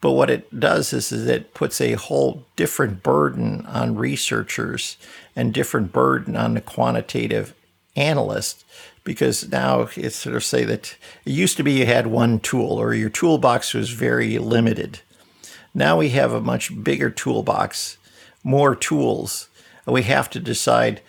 [0.00, 4.96] but what it does is, is it puts a whole different burden on researchers
[5.36, 7.54] and different burden on the quantitative
[7.94, 8.64] analyst
[9.04, 12.72] because now it's sort of say that it used to be you had one tool
[12.72, 15.00] or your toolbox was very limited.
[15.74, 17.96] Now we have a much bigger toolbox,
[18.44, 19.48] more tools.
[19.86, 21.00] We have to decide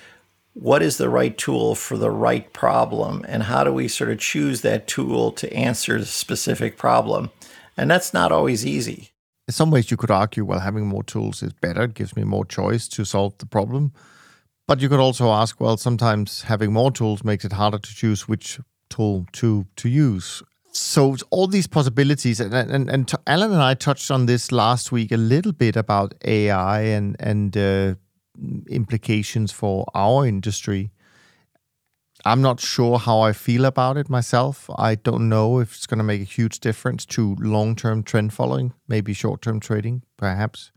[0.53, 4.19] what is the right tool for the right problem and how do we sort of
[4.19, 7.31] choose that tool to answer the specific problem.
[7.75, 9.09] And that's not always easy.
[9.47, 11.83] In some ways, you could argue, well, having more tools is better.
[11.83, 13.91] It gives me more choice to solve the problem.
[14.67, 18.27] But you could also ask, well, sometimes having more tools makes it harder to choose
[18.27, 18.59] which
[18.89, 20.41] tool to to use.
[20.73, 25.11] So all these possibilities, and and, and Alan and I touched on this last week
[25.11, 27.95] a little bit about AI and and uh,
[28.67, 30.91] implications for our industry.
[32.25, 34.69] I'm not sure how I feel about it myself.
[34.77, 38.33] I don't know if it's going to make a huge difference to long term trend
[38.33, 40.71] following, maybe short term trading, perhaps.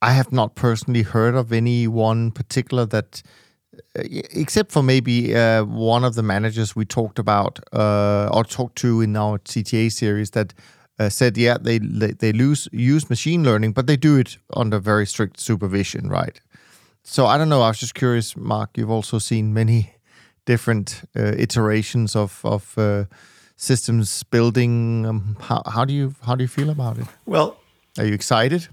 [0.00, 3.22] I have not personally heard of any one particular that,
[3.94, 9.00] except for maybe uh, one of the managers we talked about uh, or talked to
[9.00, 10.54] in our CTA series that
[10.98, 15.06] uh, said, yeah, they they lose use machine learning, but they do it under very
[15.06, 16.40] strict supervision, right?
[17.02, 17.62] So I don't know.
[17.62, 18.76] I was just curious, Mark.
[18.76, 19.94] You've also seen many
[20.44, 23.04] different uh, iterations of of uh,
[23.56, 25.06] systems building.
[25.06, 27.06] Um, how, how do you how do you feel about it?
[27.24, 27.56] Well,
[27.98, 28.68] are you excited?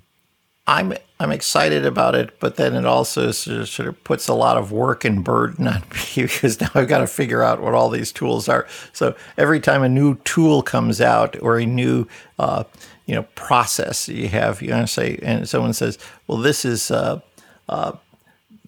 [0.67, 4.71] I'm I'm excited about it, but then it also sort of puts a lot of
[4.71, 8.11] work and burden on me because now I've got to figure out what all these
[8.11, 8.67] tools are.
[8.93, 12.07] So every time a new tool comes out or a new
[12.37, 12.65] uh,
[13.05, 15.97] you know process you have, you know, say, and someone says,
[16.27, 17.21] "Well, this is." Uh,
[17.69, 17.93] uh,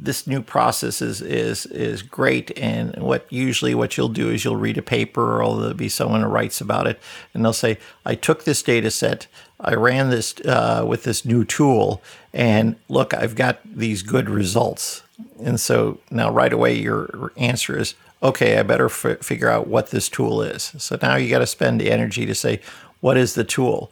[0.02, 4.56] this new process is is is great and what usually what you'll do is you'll
[4.56, 7.00] read a paper or there'll be someone who writes about it
[7.34, 9.28] and they'll say i took this data set
[9.60, 12.02] i ran this uh, with this new tool
[12.34, 15.04] and look i've got these good results.
[15.44, 19.92] And so now right away your answer is okay i better f- figure out what
[19.92, 20.74] this tool is.
[20.78, 22.62] So now you got to spend the energy to say
[23.02, 23.92] what is the tool?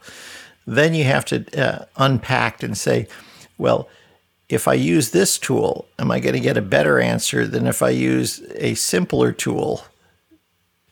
[0.66, 3.08] Then you have to uh, unpack and say
[3.58, 3.90] well
[4.50, 7.82] if I use this tool, am I going to get a better answer than if
[7.82, 9.84] I use a simpler tool?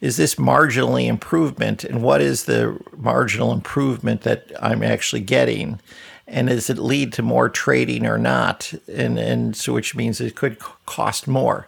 [0.06, 1.84] Is this marginally improvement?
[1.84, 5.80] And what is the marginal improvement that I'm actually getting?
[6.28, 8.72] And does it lead to more trading or not?
[8.88, 11.68] And, and so, which means it could cost more.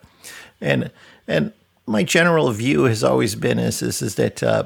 [0.62, 0.92] And,
[1.28, 1.52] and
[1.88, 4.66] my general view has always been is, is, is that uh,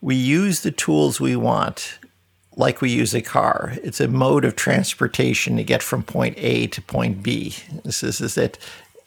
[0.00, 1.98] we use the tools we want
[2.54, 3.72] like we use a car.
[3.82, 7.56] It's a mode of transportation to get from point A to point B.
[7.84, 8.58] This is, is it.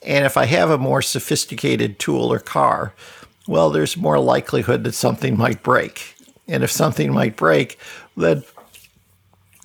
[0.03, 2.93] And if I have a more sophisticated tool or car,
[3.47, 6.15] well, there's more likelihood that something might break.
[6.47, 7.79] And if something might break,
[8.15, 8.43] then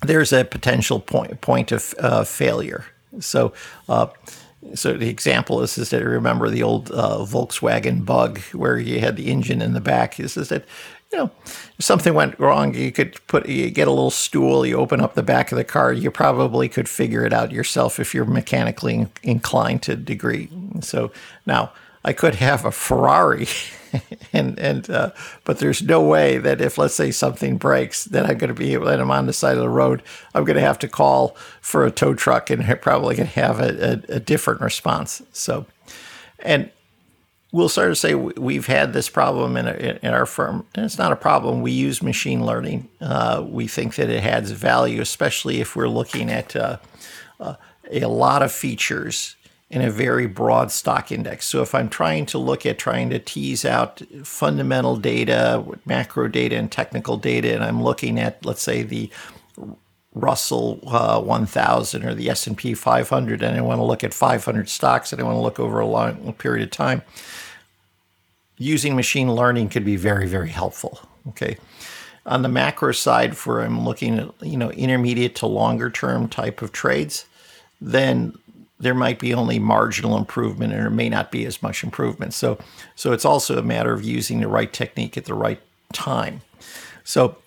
[0.01, 2.85] there's a potential point point of uh, failure.
[3.19, 3.53] So,
[3.87, 4.07] uh,
[4.73, 9.15] so the example is, is that remember the old uh, Volkswagen Bug where you had
[9.15, 10.19] the engine in the back.
[10.19, 10.65] Is, is that
[11.11, 14.77] you know, if something went wrong, you could put you get a little stool, you
[14.77, 18.13] open up the back of the car, you probably could figure it out yourself if
[18.13, 20.49] you're mechanically inclined to degree.
[20.81, 21.11] So
[21.45, 21.73] now
[22.03, 23.47] I could have a Ferrari,
[24.33, 25.11] and and uh,
[25.43, 28.73] but there's no way that if let's say something breaks, that I'm going to be
[28.73, 30.01] able, that I'm on the side of the road,
[30.33, 33.35] I'm going to have to call for a tow truck and I probably going to
[33.35, 35.21] have a, a, a different response.
[35.31, 35.67] So,
[36.39, 36.71] and
[37.51, 41.11] we'll sort of say we've had this problem in, in our firm, and it's not
[41.11, 41.61] a problem.
[41.61, 42.87] We use machine learning.
[42.99, 46.77] Uh, we think that it adds value, especially if we're looking at uh,
[47.39, 47.55] uh,
[47.91, 49.35] a lot of features
[49.71, 51.47] in a very broad stock index.
[51.47, 56.57] So if I'm trying to look at trying to tease out fundamental data, macro data,
[56.57, 59.09] and technical data, and I'm looking at, let's say, the
[60.13, 65.13] Russell uh, 1000 or the S&P 500 and I want to look at 500 stocks
[65.13, 67.01] and I want to look over a long period of time
[68.57, 70.99] using machine learning could be very very helpful
[71.29, 71.55] okay
[72.25, 76.61] on the macro side, for I'm looking at you know intermediate to longer term type
[76.61, 77.25] of trades,
[77.79, 78.35] then
[78.81, 82.33] there might be only marginal improvement, and there may not be as much improvement.
[82.33, 82.57] So,
[82.95, 85.61] so it's also a matter of using the right technique at the right
[85.93, 86.41] time.
[87.03, 87.37] So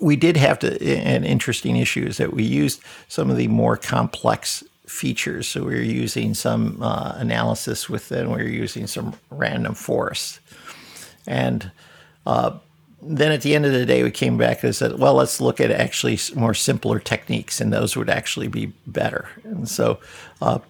[0.00, 3.76] we did have to an interesting issue is that we used some of the more
[3.76, 5.48] complex features.
[5.48, 10.40] So we were using some uh, analysis within, we were using some random forests.
[11.26, 11.70] And
[12.26, 12.58] uh,
[13.06, 15.60] then at the end of the day, we came back and said, well, let's look
[15.60, 19.28] at actually more simpler techniques, and those would actually be better.
[19.44, 19.98] And so,
[20.40, 20.60] uh,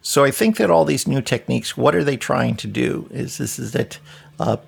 [0.00, 3.08] so I think that all these new techniques, what are they trying to do?
[3.10, 3.98] Is this is that
[4.38, 4.58] uh,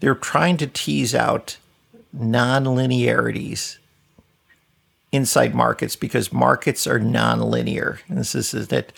[0.00, 1.58] they're trying to tease out
[2.12, 3.78] non-linearities
[5.12, 8.00] inside markets because markets are non-linear.
[8.08, 8.92] And this is, that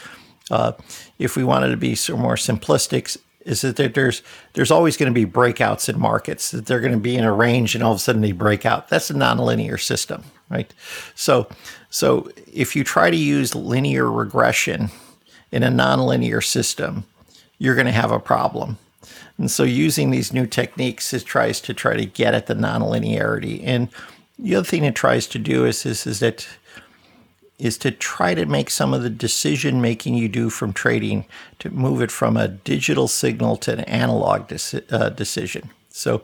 [0.50, 0.72] uh,
[1.18, 3.16] if we wanted to be more simplistic,
[3.47, 4.22] is that there's
[4.53, 7.32] there's always going to be breakouts in markets that they're going to be in a
[7.32, 8.88] range and all of a sudden they break out.
[8.88, 10.72] That's a nonlinear system, right?
[11.14, 11.49] So
[11.88, 14.90] so if you try to use linear regression
[15.53, 17.05] in a nonlinear system,
[17.59, 18.78] you're going to have a problem.
[19.38, 23.62] And so using these new techniques it tries to try to get at the nonlinearity.
[23.64, 23.88] And
[24.38, 26.49] the other thing it tries to do is, is, is that
[27.59, 31.24] is to try to make some of the decision making you do from trading
[31.59, 35.70] to move it from a digital signal to an analog deci- uh, decision.
[35.88, 36.22] So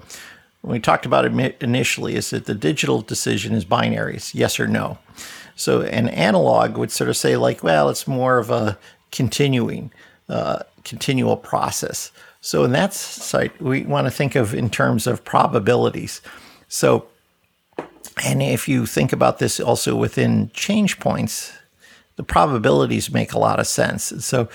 [0.61, 4.69] when we talked about it initially is that the digital decision is binaries, yes or
[4.69, 4.99] no.
[5.57, 8.79] So an analog would sort of say like, well, it's more of a
[9.11, 9.91] continuing,
[10.29, 12.13] uh, continual process.
[12.41, 16.21] So in that site, we want to think of in terms of probabilities.
[16.69, 17.07] So,
[18.25, 21.53] and if you think about this also within change points,
[22.17, 24.13] the probabilities make a lot of sense.
[24.25, 24.49] So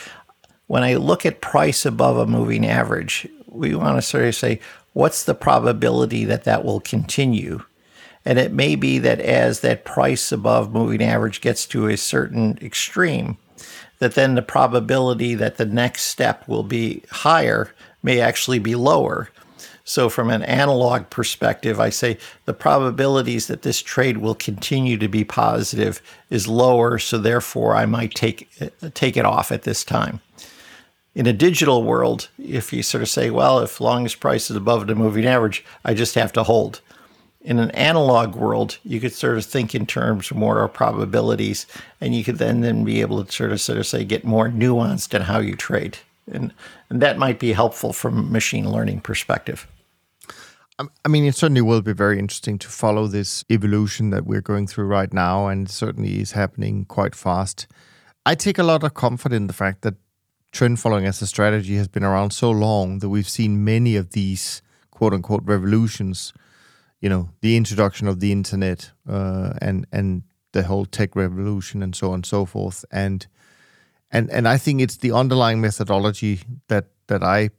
[0.67, 4.59] when I look at price above a moving average, we want to sort of say,
[4.93, 7.63] what's the probability that that will continue?
[8.25, 12.57] And it may be that as that price above moving average gets to a certain
[12.61, 13.37] extreme,
[13.99, 19.29] that then the probability that the next step will be higher may actually be lower.
[19.89, 25.07] So, from an analog perspective, I say the probabilities that this trade will continue to
[25.07, 26.99] be positive is lower.
[26.99, 30.19] So, therefore, I might take uh, take it off at this time.
[31.15, 34.87] In a digital world, if you sort of say, well, if longest price is above
[34.87, 36.81] the moving average, I just have to hold
[37.47, 41.65] in an analog world, you could sort of think in terms more of probabilities,
[42.01, 44.49] and you could then then be able to sort of sort of say get more
[44.49, 45.97] nuanced in how you trade,
[46.29, 46.53] and
[46.89, 49.65] and that might be helpful from machine learning perspective.
[50.79, 54.67] I mean, it certainly will be very interesting to follow this evolution that we're going
[54.67, 57.67] through right now, and certainly is happening quite fast.
[58.25, 59.95] I take a lot of comfort in the fact that
[60.51, 64.11] trend following as a strategy has been around so long that we've seen many of
[64.11, 64.61] these
[64.91, 66.33] quote unquote revolutions
[67.01, 70.23] you know the introduction of the internet uh, and and
[70.53, 73.27] the whole tech revolution and so on and so forth and
[74.09, 77.49] and and I think it's the underlying methodology that that I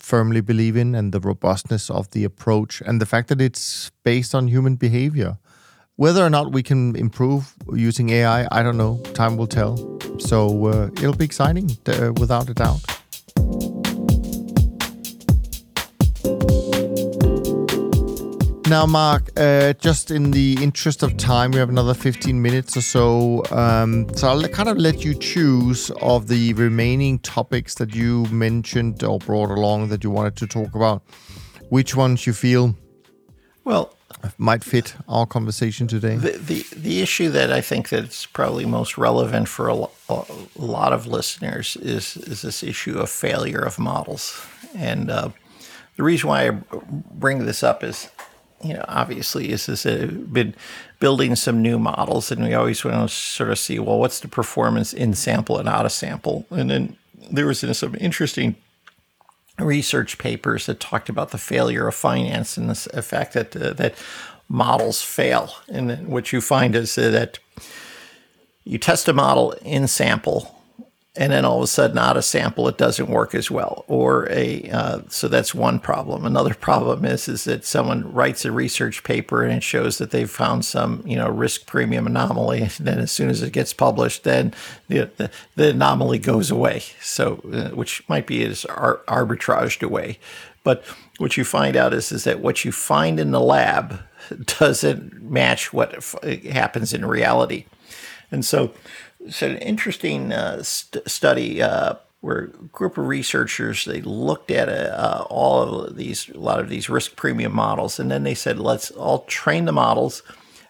[0.00, 4.34] firmly believe in and the robustness of the approach and the fact that it's based
[4.34, 5.38] on human behavior.
[5.96, 9.00] Whether or not we can improve using AI I don't know.
[9.14, 9.76] Time will tell.
[10.18, 12.99] So uh, it'll be exciting uh, without a doubt
[18.70, 22.82] Now, Mark, uh, just in the interest of time, we have another 15 minutes or
[22.82, 23.42] so.
[23.50, 29.02] Um, so I'll kind of let you choose of the remaining topics that you mentioned
[29.02, 31.02] or brought along that you wanted to talk about.
[31.68, 32.76] Which ones you feel
[33.64, 33.92] well
[34.38, 36.14] might fit our conversation today?
[36.14, 40.92] The, the, the issue that I think that's probably most relevant for a, a, lot
[40.92, 44.46] of listeners is is this issue of failure of models.
[44.76, 45.30] And uh,
[45.96, 46.50] the reason why I
[47.12, 48.08] bring this up is
[48.62, 50.54] you know, obviously is this uh, been
[50.98, 54.28] building some new models, and we always want to sort of see, well, what's the
[54.28, 56.96] performance in sample and out of sample, and then
[57.30, 58.56] there was some interesting
[59.58, 63.94] research papers that talked about the failure of finance and the fact that uh, that
[64.48, 67.38] models fail, and what you find is that
[68.64, 70.59] you test a model in sample
[71.20, 73.84] and then all of a sudden out of sample it doesn't work as well.
[73.88, 76.24] Or a uh, so that's one problem.
[76.24, 80.30] Another problem is is that someone writes a research paper and it shows that they've
[80.30, 82.62] found some you know risk premium anomaly.
[82.62, 84.54] And then as soon as it gets published then
[84.88, 86.84] the, the, the anomaly goes away.
[87.02, 90.18] So uh, which might be as ar- arbitraged away.
[90.64, 90.84] But
[91.18, 94.00] what you find out is is that what you find in the lab
[94.58, 96.02] doesn't match what
[96.50, 97.66] happens in reality.
[98.32, 98.72] And so
[99.28, 104.68] so an interesting uh, st- study uh, where a group of researchers they looked at
[104.68, 108.58] uh, all of these a lot of these risk premium models and then they said
[108.58, 110.22] let's all train the models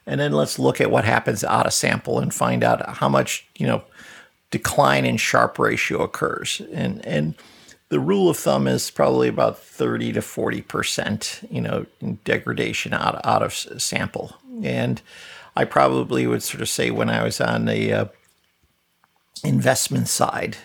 [0.06, 3.46] and then let's look at what happens out of sample and find out how much
[3.56, 3.82] you know
[4.50, 6.60] decline in Sharpe ratio occurs.
[6.72, 7.34] And and
[7.88, 11.86] the rule of thumb is probably about 30 to 40 percent you know
[12.24, 14.36] degradation out, out of sample.
[14.62, 15.00] And
[15.56, 18.04] i probably would sort of say when i was on the uh,
[19.44, 20.56] investment side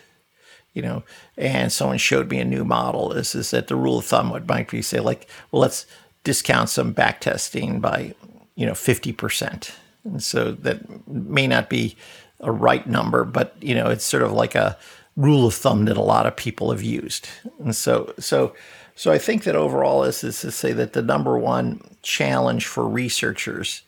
[0.75, 1.03] you know,
[1.37, 4.47] and someone showed me a new model, is is that the rule of thumb would
[4.47, 5.87] might be say like, well, let's
[6.23, 8.13] discount some back testing by,
[8.55, 9.71] you know, fifty percent.
[10.03, 11.95] And so that may not be
[12.41, 14.77] a right number, but you know, it's sort of like a
[15.15, 17.27] rule of thumb that a lot of people have used.
[17.59, 18.53] And so so
[18.95, 22.85] so I think that overall is is to say that the number one challenge for
[22.87, 23.81] researchers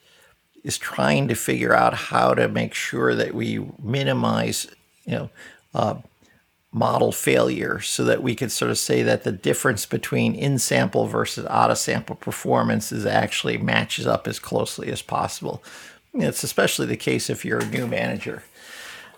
[0.67, 4.67] is trying to figure out how to make sure that we minimize,
[5.05, 5.29] you know,
[5.73, 5.95] uh,
[6.73, 11.07] model failure so that we could sort of say that the difference between in sample
[11.07, 15.63] versus out of sample performance is actually matches up as closely as possible.
[16.13, 18.43] It's especially the case if you're a new manager.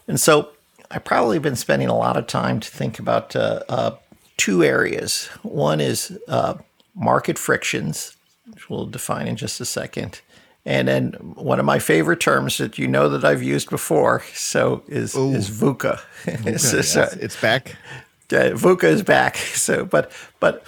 [0.07, 0.49] And so
[0.91, 3.95] I've probably been spending a lot of time to think about uh, uh,
[4.37, 5.25] two areas.
[5.41, 6.55] One is uh,
[6.93, 10.21] market frictions, which we'll define in just a second.
[10.65, 14.83] And then one of my favorite terms that you know that I've used before, so
[14.87, 15.33] is Ooh.
[15.33, 15.99] is VUCA.
[16.25, 17.75] VUCA so, yes, it's back.
[18.31, 19.35] Uh, VUCA is back.
[19.55, 20.65] So, but but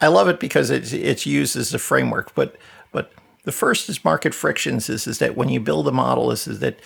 [0.00, 2.34] I love it because it's it's used as a framework.
[2.34, 2.56] But
[2.92, 3.12] but
[3.44, 4.88] the first is market frictions.
[4.88, 6.78] Is is that when you build a model, is is that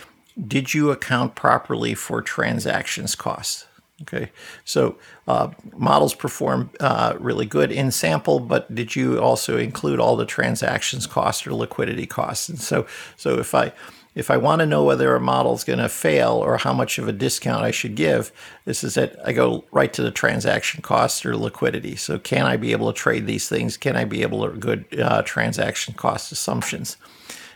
[0.47, 3.67] did you account properly for transactions costs?
[4.05, 4.31] Okay,
[4.65, 4.97] so
[5.27, 10.27] uh, models perform uh, really good in sample, but did you also include all the
[10.27, 12.51] transactions costs or liquidity costs?
[12.51, 12.87] And so,
[13.17, 13.73] so if I
[14.15, 16.99] if I want to know whether a model is going to fail or how much
[16.99, 18.31] of a discount I should give,
[18.65, 19.19] this is it.
[19.25, 21.97] I go right to the transaction cost or liquidity.
[21.97, 23.77] So, can I be able to trade these things?
[23.77, 26.97] Can I be able to good uh, transaction cost assumptions?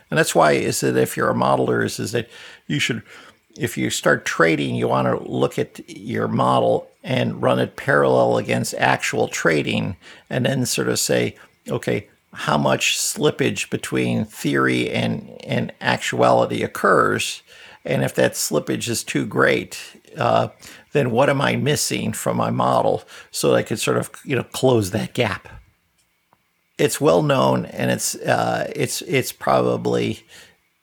[0.09, 2.29] And that's why is that if you're a modeler, is, is that
[2.67, 3.03] you should
[3.59, 8.37] if you start trading, you want to look at your model and run it parallel
[8.37, 9.97] against actual trading
[10.29, 11.35] and then sort of say,
[11.67, 17.43] okay, how much slippage between theory and, and actuality occurs?
[17.83, 19.77] And if that slippage is too great,
[20.17, 20.49] uh,
[20.93, 24.43] then what am I missing from my model so I could sort of you know
[24.43, 25.47] close that gap?
[26.77, 30.23] It's well known, and it's uh, it's it's probably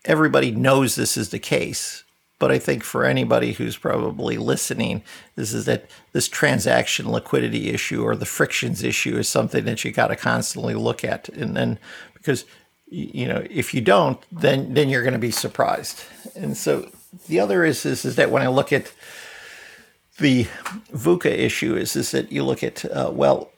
[0.05, 2.05] everybody knows this is the case
[2.39, 5.03] but I think for anybody who's probably listening,
[5.37, 9.93] this is that this transaction liquidity issue or the frictions issue is something that you
[9.93, 11.29] got to constantly look at.
[11.31, 11.79] And then
[12.15, 12.45] because
[12.89, 16.05] you know, if you don't, then then you're going to be surprised.
[16.35, 16.91] And so
[17.29, 18.93] the other is is, is that when I look at
[20.19, 20.47] the
[20.93, 23.51] VUCA issue is is that you look at uh, well,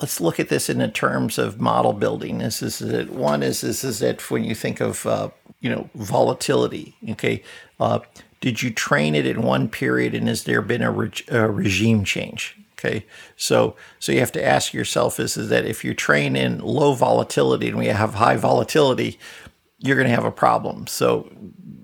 [0.00, 2.38] let's look at this in the terms of model building.
[2.38, 5.30] This is that one is this is that when you think of uh,
[5.62, 7.42] you know volatility, okay,
[7.80, 8.00] uh,
[8.40, 12.04] did you train it in one period, and has there been a, re- a, regime
[12.04, 12.56] change?
[12.78, 13.06] Okay,
[13.36, 16.92] so so you have to ask yourself is, is that if you train in low
[16.92, 19.18] volatility and we have high volatility,
[19.78, 20.88] you're going to have a problem.
[20.88, 21.30] So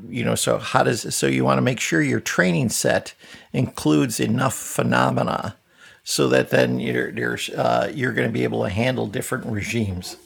[0.09, 3.15] you know so how does so you want to make sure your training set
[3.53, 5.57] includes enough phenomena
[6.03, 10.17] so that then you're you're, uh, you're going to be able to handle different regimes.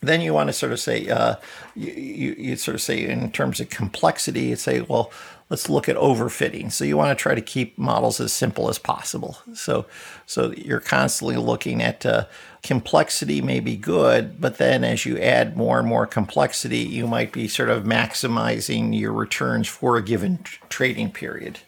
[0.00, 1.36] Then you want to sort of say uh,
[1.74, 5.10] you, you, you sort of say in terms of complexity, you say well
[5.48, 6.72] let's look at overfitting.
[6.72, 9.38] So you want to try to keep models as simple as possible.
[9.54, 9.86] So
[10.26, 12.26] so you're constantly looking at uh,
[12.62, 17.32] complexity may be good, but then as you add more and more complexity, you might
[17.32, 21.60] be sort of maximizing your returns for a given trading period.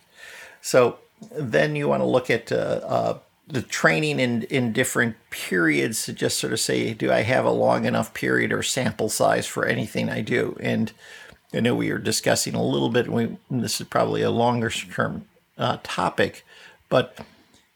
[0.61, 0.99] So
[1.31, 3.19] then you want to look at uh, uh,
[3.49, 7.51] the training in, in different periods to just sort of say, do I have a
[7.51, 10.57] long enough period or sample size for anything I do?
[10.61, 10.93] And
[11.55, 15.25] I know we were discussing a little bit, we, this is probably a longer term
[15.57, 16.45] uh, topic,
[16.89, 17.19] but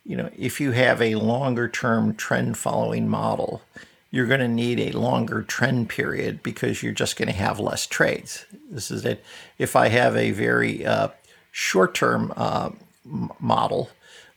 [0.04, 3.62] you know, if you have a longer term trend following model,
[4.10, 7.86] you're going to need a longer trend period because you're just going to have less
[7.86, 8.44] trades.
[8.70, 9.24] This is it.
[9.58, 11.08] If I have a very uh,
[11.50, 12.70] short term uh,
[13.40, 13.90] model,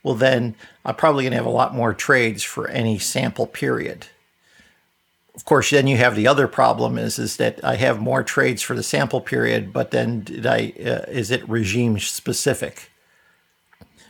[0.06, 0.54] well, then
[0.86, 4.06] I'm probably going to have a lot more trades for any sample period.
[5.34, 8.62] Of course, then you have the other problem is is that I have more trades
[8.62, 12.92] for the sample period, but then did I uh, is it regime specific?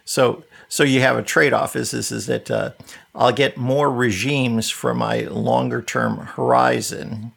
[0.03, 2.71] So so you have a trade off is is is that uh,
[3.15, 7.31] I'll get more regimes for my longer term horizon,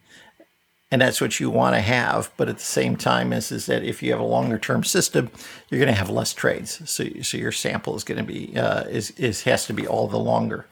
[0.90, 2.30] and that's what you want to have.
[2.36, 5.30] But at the same time, is is that if you have a longer term system,
[5.68, 6.90] you're going to have less trades.
[6.90, 10.08] So so your sample is going to be uh, is is has to be all
[10.08, 10.66] the longer.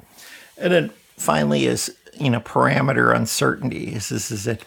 [0.58, 3.94] And then finally is you know parameter uncertainty.
[3.94, 4.64] Is this is it?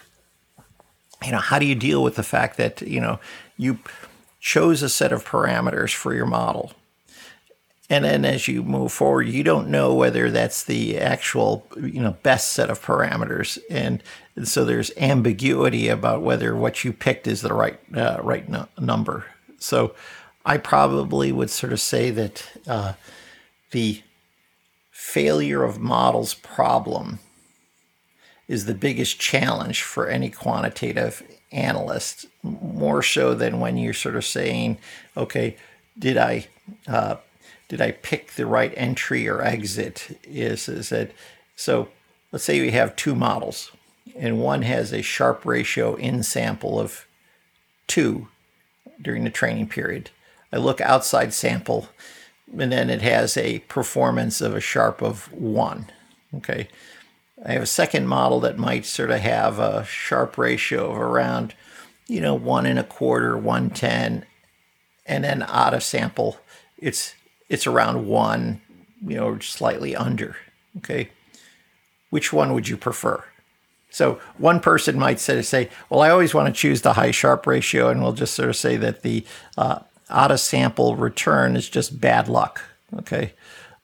[1.24, 3.20] You know how do you deal with the fact that you know
[3.58, 3.80] you
[4.40, 6.72] chose a set of parameters for your model
[7.90, 12.16] and then as you move forward you don't know whether that's the actual you know
[12.24, 14.04] best set of parameters and,
[14.40, 18.48] and so there's ambiguity about whether what you picked is the right uh, right
[18.80, 19.26] number
[19.58, 19.94] so
[20.46, 22.94] i probably would sort of say that uh,
[23.72, 24.02] the
[24.92, 27.20] failure of models problem
[28.48, 31.22] is the biggest challenge for any quantitative
[31.52, 34.78] analyst more so than when you're sort of saying
[35.18, 35.58] okay
[35.98, 36.48] did i
[36.88, 37.18] uh,
[37.68, 40.20] did I pick the right entry or exit?
[40.24, 41.14] Is is it
[41.56, 41.90] so?
[42.32, 43.72] Let's say we have two models,
[44.20, 47.08] and one has a Sharpe ratio in sample of
[47.88, 48.28] two
[49.02, 50.12] during the training period.
[50.52, 51.88] I look outside sample,
[52.58, 55.86] and then it has a performance of a Sharpe of one.
[56.36, 56.68] Okay.
[57.46, 61.54] I have a second model that might sort of have a Sharpe ratio of around,
[62.08, 64.26] you know, one and a quarter, 110,
[65.06, 66.38] and then out of sample,
[66.78, 67.16] it's
[67.48, 68.62] it's around one,
[69.02, 70.36] you know, slightly under.
[70.78, 71.10] Okay.
[72.10, 73.24] Which one would you prefer?
[73.92, 77.48] So one person might say, say, well, I always want to choose the high Sharpe
[77.48, 79.26] ratio, and we'll just sort of say that the
[79.58, 79.80] uh,
[80.10, 82.62] out of sample return is just bad luck.
[82.98, 83.34] Okay.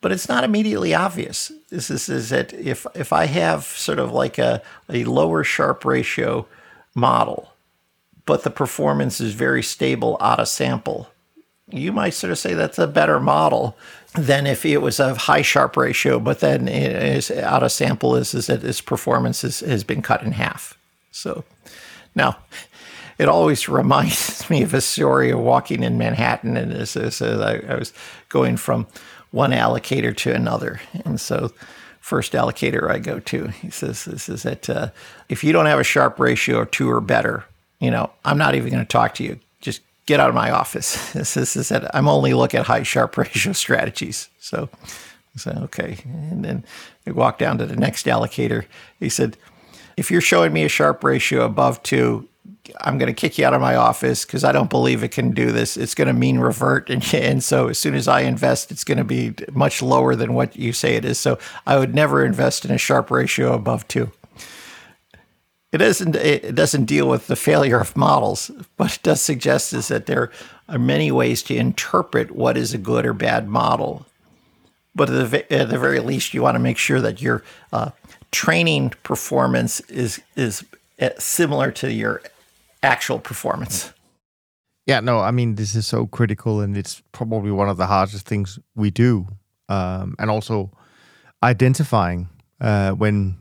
[0.01, 1.51] But it's not immediately obvious.
[1.69, 5.83] This is, is that if if I have sort of like a, a lower Sharpe
[5.83, 6.45] ratio
[6.93, 7.51] model,
[8.25, 11.09] but the performance is very stable out of sample,
[11.67, 13.75] you might sort of say that's a better model
[14.13, 18.15] than if it was a high Sharpe ratio, but then it is out of sample
[18.15, 20.77] is, is that its performance is, has been cut in half.
[21.11, 21.43] So
[22.13, 22.37] now
[23.17, 27.75] it always reminds me of a story of walking in Manhattan, and is I, I
[27.75, 27.93] was
[28.29, 28.87] going from
[29.31, 31.51] one allocator to another, and so
[31.99, 34.89] first allocator I go to, he says, "This is that uh,
[35.27, 37.45] if you don't have a Sharpe ratio of two or better,
[37.79, 39.39] you know, I'm not even going to talk to you.
[39.59, 41.13] Just get out of my office.
[41.15, 44.29] This, is that I'm only looking at high Sharpe ratio strategies.
[44.39, 45.97] So I said, okay.
[46.05, 46.65] And then
[47.05, 48.65] we walked down to the next allocator.
[48.99, 49.37] He said,
[49.97, 52.27] if you're showing me a Sharpe ratio above two,
[52.81, 55.31] I'm going to kick you out of my office because I don't believe it can
[55.31, 55.77] do this.
[55.77, 56.89] It's going to mean revert.
[56.89, 60.33] And, and so as soon as I invest, it's going to be much lower than
[60.33, 61.19] what you say it is.
[61.19, 64.11] So I would never invest in a Sharpe ratio above two
[65.75, 69.89] it isn't it doesn't deal with the failure of models, but it does suggest is
[69.89, 70.31] that there
[70.69, 74.05] are many ways to interpret what is a good or bad model.
[74.95, 77.91] But at the, at the very least, you want to make sure that your uh,
[78.31, 80.63] training performance is is
[81.01, 82.21] uh, similar to your
[82.81, 83.91] actual performance.
[84.85, 88.25] Yeah, no, I mean this is so critical, and it's probably one of the hardest
[88.25, 89.27] things we do,
[89.67, 90.71] um, and also
[91.43, 92.29] identifying
[92.61, 93.37] uh, when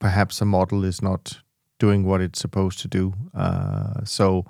[0.00, 1.45] perhaps a model is not
[1.78, 3.14] doing what it's supposed to do.
[3.34, 4.44] Uh, so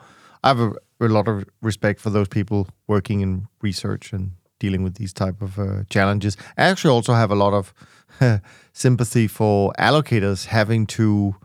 [0.44, 4.82] I have a, a, lot of respect for those people working in research and dealing
[4.82, 6.36] with these type of uh, challenges.
[6.56, 7.74] I actually also have a lot of
[8.72, 11.36] sympathy for allocators having to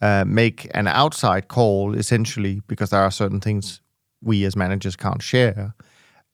[0.00, 3.80] uh, make an outside call, essentially, because there are certain things
[4.22, 5.74] we as managers can't share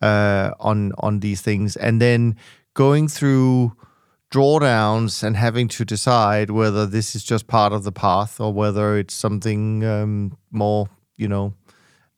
[0.00, 2.36] uh, on on these things, and then
[2.74, 3.72] going through
[4.34, 8.98] drawdowns and having to decide whether this is just part of the path or whether
[8.98, 11.54] it's something um, more, you know,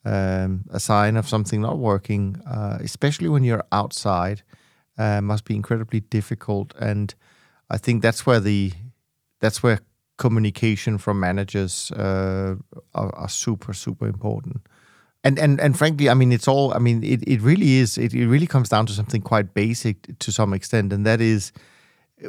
[0.06, 4.42] um, a sign of something not working, uh, especially when you're outside,
[4.96, 6.72] uh, must be incredibly difficult.
[6.80, 7.14] And
[7.68, 8.72] I think that's where the
[9.40, 9.80] that's where
[10.16, 12.54] communication from managers uh,
[12.94, 14.62] are, are, super super important.
[15.22, 16.72] And and and frankly, I mean, it's all.
[16.72, 17.98] I mean, it, it really is.
[17.98, 21.52] It, it really comes down to something quite basic to some extent, and that is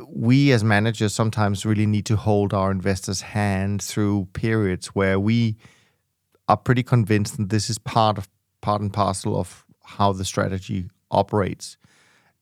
[0.08, 5.58] we as managers sometimes really need to hold our investors' hand through periods where we
[6.48, 8.28] are pretty convinced that this is part of
[8.62, 11.78] part and parcel of how the strategy operates.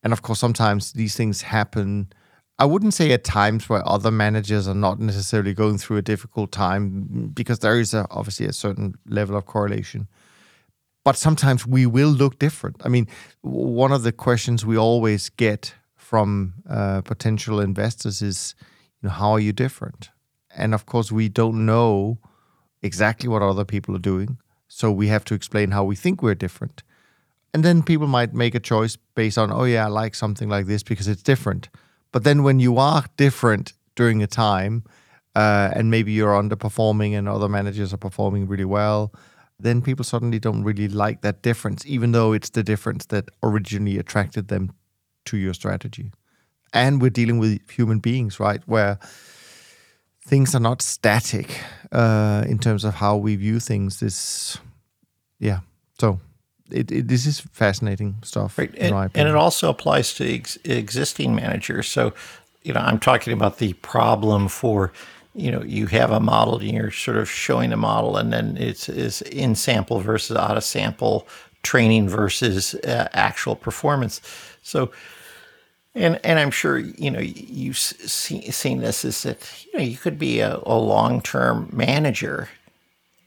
[0.02, 2.08] And of course, sometimes these things happen.
[2.58, 6.52] I wouldn't say at times where other managers are not necessarily going through a difficult
[6.52, 10.08] time because there is a, obviously a certain level of correlation.
[11.04, 12.76] But sometimes we will look different.
[12.84, 13.06] I mean,
[13.42, 15.74] one of the questions we always get
[16.06, 18.54] from uh, potential investors is,
[19.02, 20.10] you know, how are you different?
[20.56, 22.18] And of course, we don't know
[22.80, 24.38] exactly what other people are doing,
[24.68, 26.84] so we have to explain how we think we're different.
[27.52, 30.66] And then people might make a choice based on, oh yeah, I like something like
[30.66, 31.68] this because it's different.
[32.12, 34.84] But then when you are different during a time,
[35.34, 39.12] uh, and maybe you're underperforming and other managers are performing really well,
[39.58, 43.98] then people suddenly don't really like that difference, even though it's the difference that originally
[43.98, 44.70] attracted them
[45.26, 46.12] to your strategy.
[46.72, 48.60] And we're dealing with human beings, right?
[48.66, 48.98] Where
[50.26, 51.60] things are not static
[51.92, 54.00] uh, in terms of how we view things.
[54.00, 54.58] This,
[55.38, 55.60] yeah.
[55.98, 56.20] So
[56.70, 58.74] it, it, this is fascinating stuff, right.
[58.76, 61.86] and, and, it also applies to ex- existing managers.
[61.86, 62.12] So,
[62.62, 64.92] you know, I'm talking about the problem for,
[65.34, 68.56] you know, you have a model and you're sort of showing a model, and then
[68.56, 71.26] it's is in sample versus out of sample
[71.62, 74.20] training versus uh, actual performance.
[74.62, 74.90] So,
[75.96, 79.96] and and I'm sure you know you've see, seen this is that you know you
[79.96, 82.50] could be a, a long term manager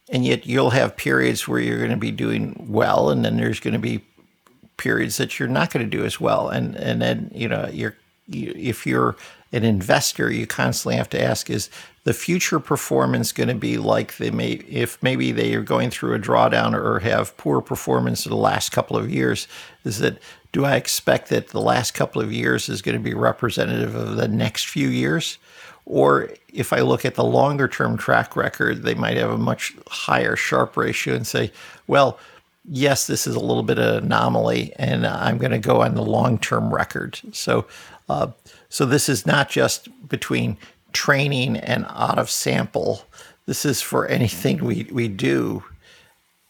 [0.09, 3.59] and yet you'll have periods where you're going to be doing well and then there's
[3.59, 4.03] going to be
[4.77, 6.49] periods that you're not going to do as well.
[6.49, 7.95] And and then you know you're
[8.27, 9.15] you, if you're
[9.51, 11.71] an investor you constantly have to ask is
[12.03, 16.13] the future performance going to be like they may if maybe they are going through
[16.13, 19.47] a drawdown or have poor performance in the last couple of years
[19.83, 20.19] is that
[20.51, 24.15] do i expect that the last couple of years is going to be representative of
[24.15, 25.37] the next few years
[25.89, 29.75] or if I look at the longer term track record, they might have a much
[29.87, 31.51] higher Sharpe ratio and say,
[31.87, 32.19] well,
[32.63, 35.95] yes, this is a little bit of an anomaly, and I'm going to go on
[35.95, 37.19] the long term record.
[37.33, 37.65] So,
[38.07, 38.27] uh,
[38.69, 40.57] so this is not just between
[40.93, 43.03] training and out of sample.
[43.47, 45.63] This is for anything we, we do.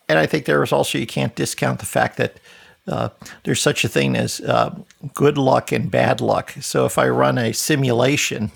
[0.09, 2.41] And I think there is also, you can't discount the fact that
[2.89, 3.09] uh,
[3.43, 4.75] there's such a thing as uh,
[5.13, 6.53] good luck and bad luck.
[6.59, 8.51] So if I run a simulation,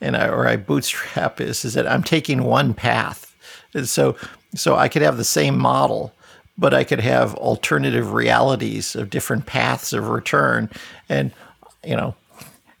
[0.00, 3.34] and I, or I bootstrap is is that I'm taking one path.
[3.74, 4.16] And so
[4.54, 6.12] so I could have the same model,
[6.56, 10.70] but I could have alternative realities of different paths of return.
[11.08, 11.32] And
[11.84, 12.14] you know,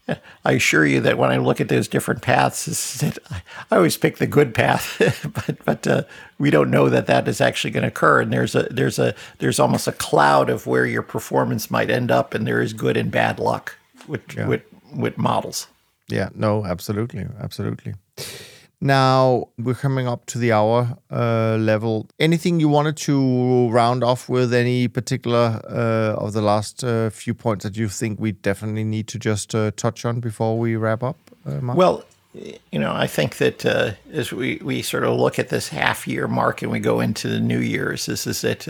[0.44, 3.02] I assure you that when I look at those different paths,
[3.70, 4.96] I always pick the good path,
[5.46, 6.02] but but uh,
[6.38, 8.20] we don't know that that is actually going to occur.
[8.20, 12.10] And there's a there's a there's almost a cloud of where your performance might end
[12.10, 13.76] up, and there is good and bad luck
[14.06, 14.46] with yeah.
[14.46, 14.62] with
[14.94, 15.66] with models.
[16.08, 17.94] Yeah, no, absolutely, absolutely.
[18.80, 22.06] Now we're coming up to the hour uh, level.
[22.20, 24.54] Anything you wanted to round off with?
[24.54, 29.08] Any particular uh, of the last uh, few points that you think we definitely need
[29.08, 31.16] to just uh, touch on before we wrap up?
[31.44, 31.76] Uh, Mark?
[31.76, 32.04] Well,
[32.70, 36.06] you know, I think that uh, as we, we sort of look at this half
[36.06, 38.68] year mark and we go into the New Year's, this is that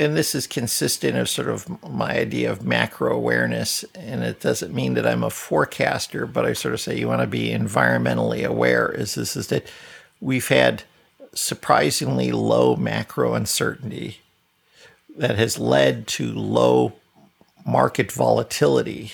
[0.00, 3.84] and this is consistent of sort of my idea of macro awareness.
[3.94, 7.20] And it doesn't mean that I'm a forecaster, but I sort of say you want
[7.20, 8.88] to be environmentally aware.
[8.88, 9.70] Is this is that
[10.18, 10.84] we've had
[11.34, 14.20] surprisingly low macro uncertainty
[15.18, 16.94] that has led to low
[17.66, 19.12] market volatility.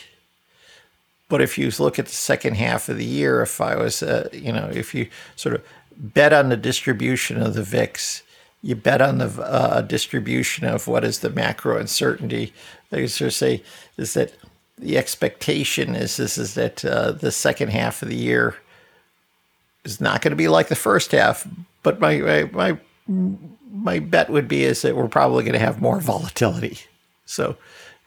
[1.29, 4.29] But if you look at the second half of the year, if I was, uh,
[4.33, 5.65] you know, if you sort of
[5.97, 8.23] bet on the distribution of the VIX
[8.67, 12.53] you bet on the uh, distribution of what is the macro uncertainty.
[12.91, 13.63] I used to say
[13.97, 14.33] is that
[14.77, 18.57] the expectation is this is that uh, the second half of the year
[19.85, 21.47] is not going to be like the first half,
[21.85, 23.39] but my my my,
[23.71, 26.81] my bet would be is that we're probably going to have more volatility.
[27.25, 27.57] So,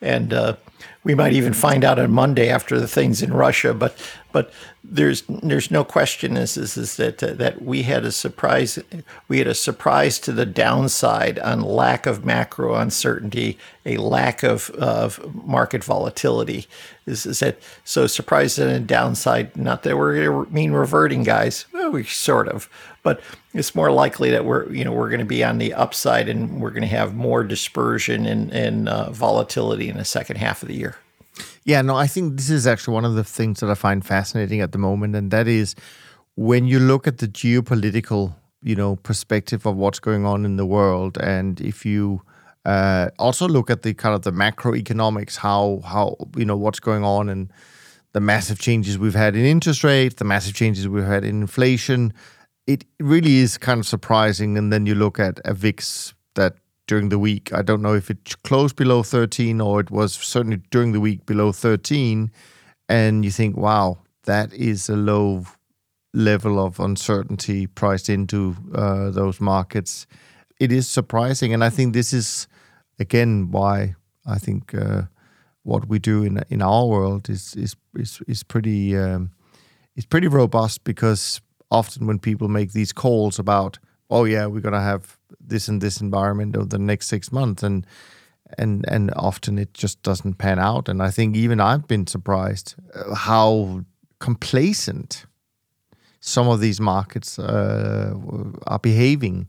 [0.02, 0.58] and uh,
[1.04, 3.74] we might even find out on Monday after the things in Russia.
[3.74, 3.98] But
[4.32, 4.52] but
[4.84, 8.80] there's there's no question is is, is that uh, that we had a surprise
[9.28, 14.70] we had a surprise to the downside on lack of macro uncertainty, a lack of
[14.72, 16.68] of market volatility.
[17.06, 19.58] Is, is that so surprise the downside?
[19.58, 21.66] Not that we're mean reverting, guys.
[21.74, 22.70] Well, we sort of,
[23.02, 23.22] but
[23.54, 26.62] it's more likely that we're you know we're going to be on the upside and
[26.62, 30.69] we're going to have more dispersion and, and uh, volatility in the second half of
[30.70, 30.96] the year.
[31.64, 34.62] Yeah, no, I think this is actually one of the things that I find fascinating
[34.62, 35.76] at the moment, and that is
[36.36, 40.66] when you look at the geopolitical, you know, perspective of what's going on in the
[40.66, 42.22] world, and if you
[42.66, 47.04] uh, also look at the kind of the macroeconomics, how how you know what's going
[47.04, 47.52] on and
[48.14, 52.14] the massive changes we've had in interest rates, the massive changes we've had in inflation,
[52.68, 54.58] it really is kind of surprising.
[54.58, 56.56] And then you look at a VIX that
[56.90, 57.54] during the week.
[57.54, 61.24] I don't know if it closed below 13 or it was certainly during the week
[61.28, 62.32] below 13.
[62.90, 65.46] And you think, wow, that is a low
[66.16, 70.08] level of uncertainty priced into uh, those markets.
[70.60, 71.54] It is surprising.
[71.54, 72.48] And I think this is,
[72.98, 75.04] again, why I think uh,
[75.62, 79.30] what we do in in our world is is is, is pretty um,
[79.96, 83.80] is pretty robust because often when people make these calls about
[84.10, 87.86] oh yeah we're gonna have this and this environment over the next six months and
[88.58, 92.76] and and often it just doesn't pan out and i think even i've been surprised
[92.96, 93.84] uh, how
[94.20, 95.26] complacent
[96.20, 98.14] some of these markets uh,
[98.68, 99.48] are behaving,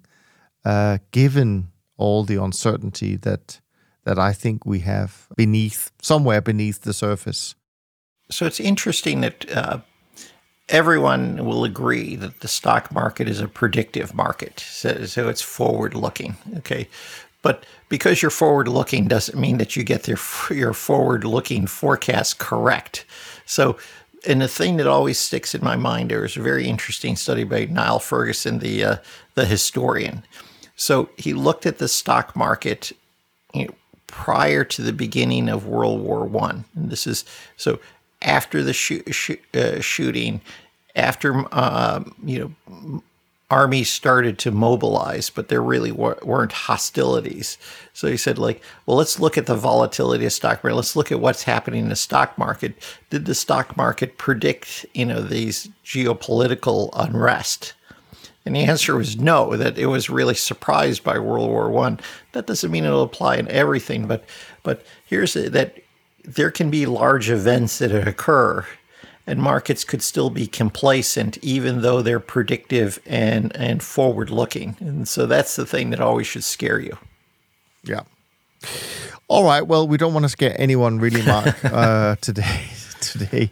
[0.65, 3.61] uh, given all the uncertainty that
[4.05, 7.55] that I think we have beneath somewhere beneath the surface.
[8.31, 9.81] So it's interesting that uh,
[10.71, 14.61] everyone will agree that the stock market is a predictive market.
[14.61, 16.37] So, so it's forward looking.
[16.59, 16.89] Okay.
[17.43, 20.19] But because you're forward looking doesn't mean that you get your,
[20.51, 23.05] your forward looking forecast correct.
[23.47, 23.77] So,
[24.27, 27.45] and the thing that always sticks in my mind there is a very interesting study
[27.45, 28.97] by Niall Ferguson, the uh,
[29.35, 30.23] the historian.
[30.77, 32.93] So he looked at the stock market
[33.55, 33.75] you know,
[34.07, 37.25] prior to the beginning of World War One, and this is
[37.57, 37.81] so
[38.23, 40.41] after the uh, shooting,
[40.95, 43.03] after uh, you know
[43.51, 47.59] armies started to mobilize, but there really weren't hostilities.
[47.93, 50.77] So he said, like, well, let's look at the volatility of stock market.
[50.77, 52.75] Let's look at what's happening in the stock market.
[53.11, 57.75] Did the stock market predict, you know, these geopolitical unrest?
[58.47, 59.57] And the answer was no.
[59.57, 62.01] That it was really surprised by World War One.
[62.33, 64.25] That doesn't mean it'll apply in everything, but
[64.63, 65.80] but here's that
[66.25, 68.67] there can be large events that occur
[69.27, 75.07] and markets could still be complacent even though they're predictive and and forward looking and
[75.09, 76.97] so that's the thing that always should scare you.
[77.85, 78.03] Yeah.
[79.29, 79.63] All right.
[79.63, 82.65] Well we don't want to scare anyone really mark uh, today
[83.01, 83.51] today.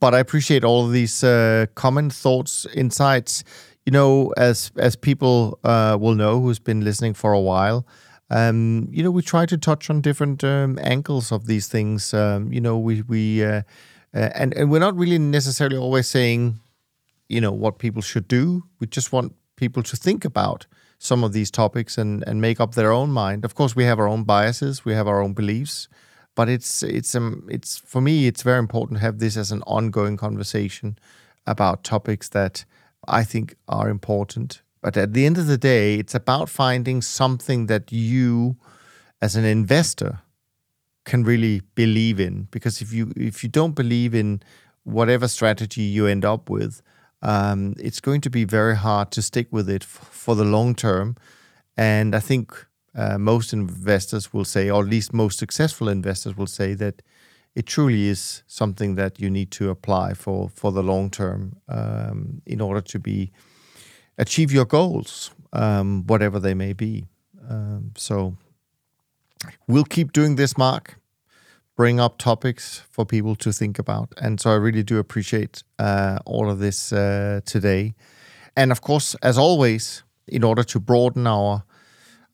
[0.00, 3.44] But i appreciate all of these uh, common thoughts insights.
[3.86, 7.86] You know as as people uh, will know who's been listening for a while
[8.30, 12.14] um, you know, we try to touch on different um, angles of these things.
[12.14, 13.62] Um, you know, we we uh,
[14.14, 16.60] uh, and and we're not really necessarily always saying,
[17.28, 18.64] you know, what people should do.
[18.80, 20.66] We just want people to think about
[20.98, 23.44] some of these topics and and make up their own mind.
[23.44, 25.88] Of course, we have our own biases, we have our own beliefs,
[26.34, 29.62] but it's it's um it's for me it's very important to have this as an
[29.66, 30.98] ongoing conversation
[31.46, 32.64] about topics that
[33.06, 37.68] I think are important but at the end of the day, it's about finding something
[37.68, 38.58] that you,
[39.22, 40.20] as an investor,
[41.06, 42.48] can really believe in.
[42.50, 44.42] Because if you if you don't believe in
[44.82, 46.82] whatever strategy you end up with,
[47.22, 50.74] um, it's going to be very hard to stick with it f- for the long
[50.74, 51.16] term.
[51.78, 52.52] And I think
[52.94, 57.00] uh, most investors will say, or at least most successful investors will say that
[57.54, 62.42] it truly is something that you need to apply for for the long term um,
[62.44, 63.32] in order to be
[64.18, 67.06] achieve your goals, um, whatever they may be.
[67.48, 68.36] Um, so
[69.66, 70.98] we'll keep doing this, Mark.
[71.76, 74.12] Bring up topics for people to think about.
[74.18, 77.94] And so I really do appreciate uh, all of this uh, today.
[78.56, 81.64] And of course, as always, in order to broaden our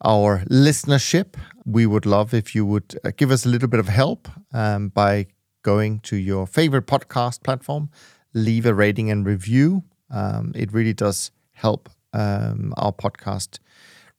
[0.02, 1.34] our listenership,
[1.66, 4.88] we would love if you would uh, give us a little bit of help um,
[4.88, 5.26] by
[5.62, 7.90] going to your favorite podcast platform,
[8.32, 9.84] leave a rating and review.
[10.10, 11.30] Um, it really does
[11.60, 13.58] help um, our podcast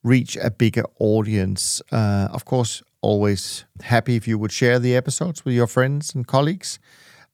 [0.02, 1.82] reach a bigger audience.
[1.90, 6.26] Uh, of course, always happy if you would share the episodes with your friends and
[6.26, 6.78] colleagues.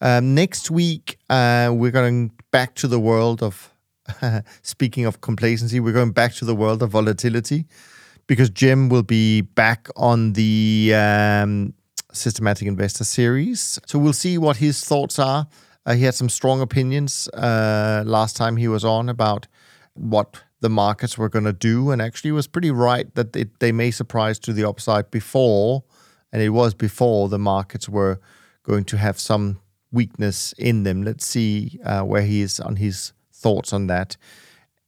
[0.01, 3.73] Um, next week, uh, we're going back to the world of,
[4.63, 7.67] speaking of complacency, we're going back to the world of volatility
[8.27, 11.75] because Jim will be back on the um,
[12.13, 13.79] Systematic Investor series.
[13.87, 15.47] So we'll see what his thoughts are.
[15.85, 19.47] Uh, he had some strong opinions uh, last time he was on about
[19.99, 23.73] what the markets were going to do, and actually was pretty right that it, they
[23.73, 25.85] may surprise to the upside before,
[26.33, 28.21] and it was before the markets were
[28.63, 29.61] going to have some
[29.93, 31.03] weakness in them.
[31.03, 34.17] Let's see uh, where he is on his thoughts on that.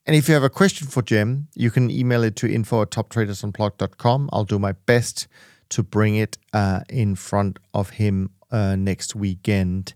[0.07, 2.91] And if you have a question for Jim, you can email it to info at
[2.91, 4.31] toptradersunplugged.com.
[4.33, 5.29] I'll do my best
[5.71, 9.95] to bring it uh, in front of him uh, next weekend.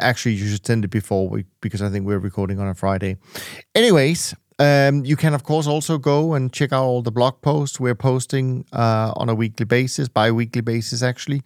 [0.00, 3.18] Actually, you should send it before we, because I think we're recording on a Friday.
[3.74, 7.80] Anyways, um, you can, of course, also go and check out all the blog posts
[7.80, 11.42] we're posting uh, on a weekly basis, bi weekly basis, actually.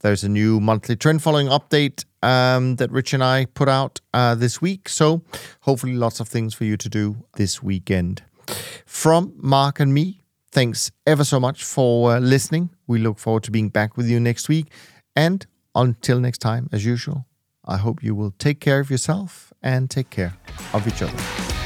[0.00, 4.34] There's a new monthly trend following update um, that Rich and I put out uh,
[4.34, 4.88] this week.
[4.88, 5.22] So,
[5.60, 8.22] hopefully, lots of things for you to do this weekend.
[8.84, 12.70] From Mark and me, thanks ever so much for uh, listening.
[12.86, 14.70] We look forward to being back with you next week.
[15.14, 17.26] And until next time, as usual,
[17.64, 20.34] I hope you will take care of yourself and take care
[20.72, 21.65] of each other.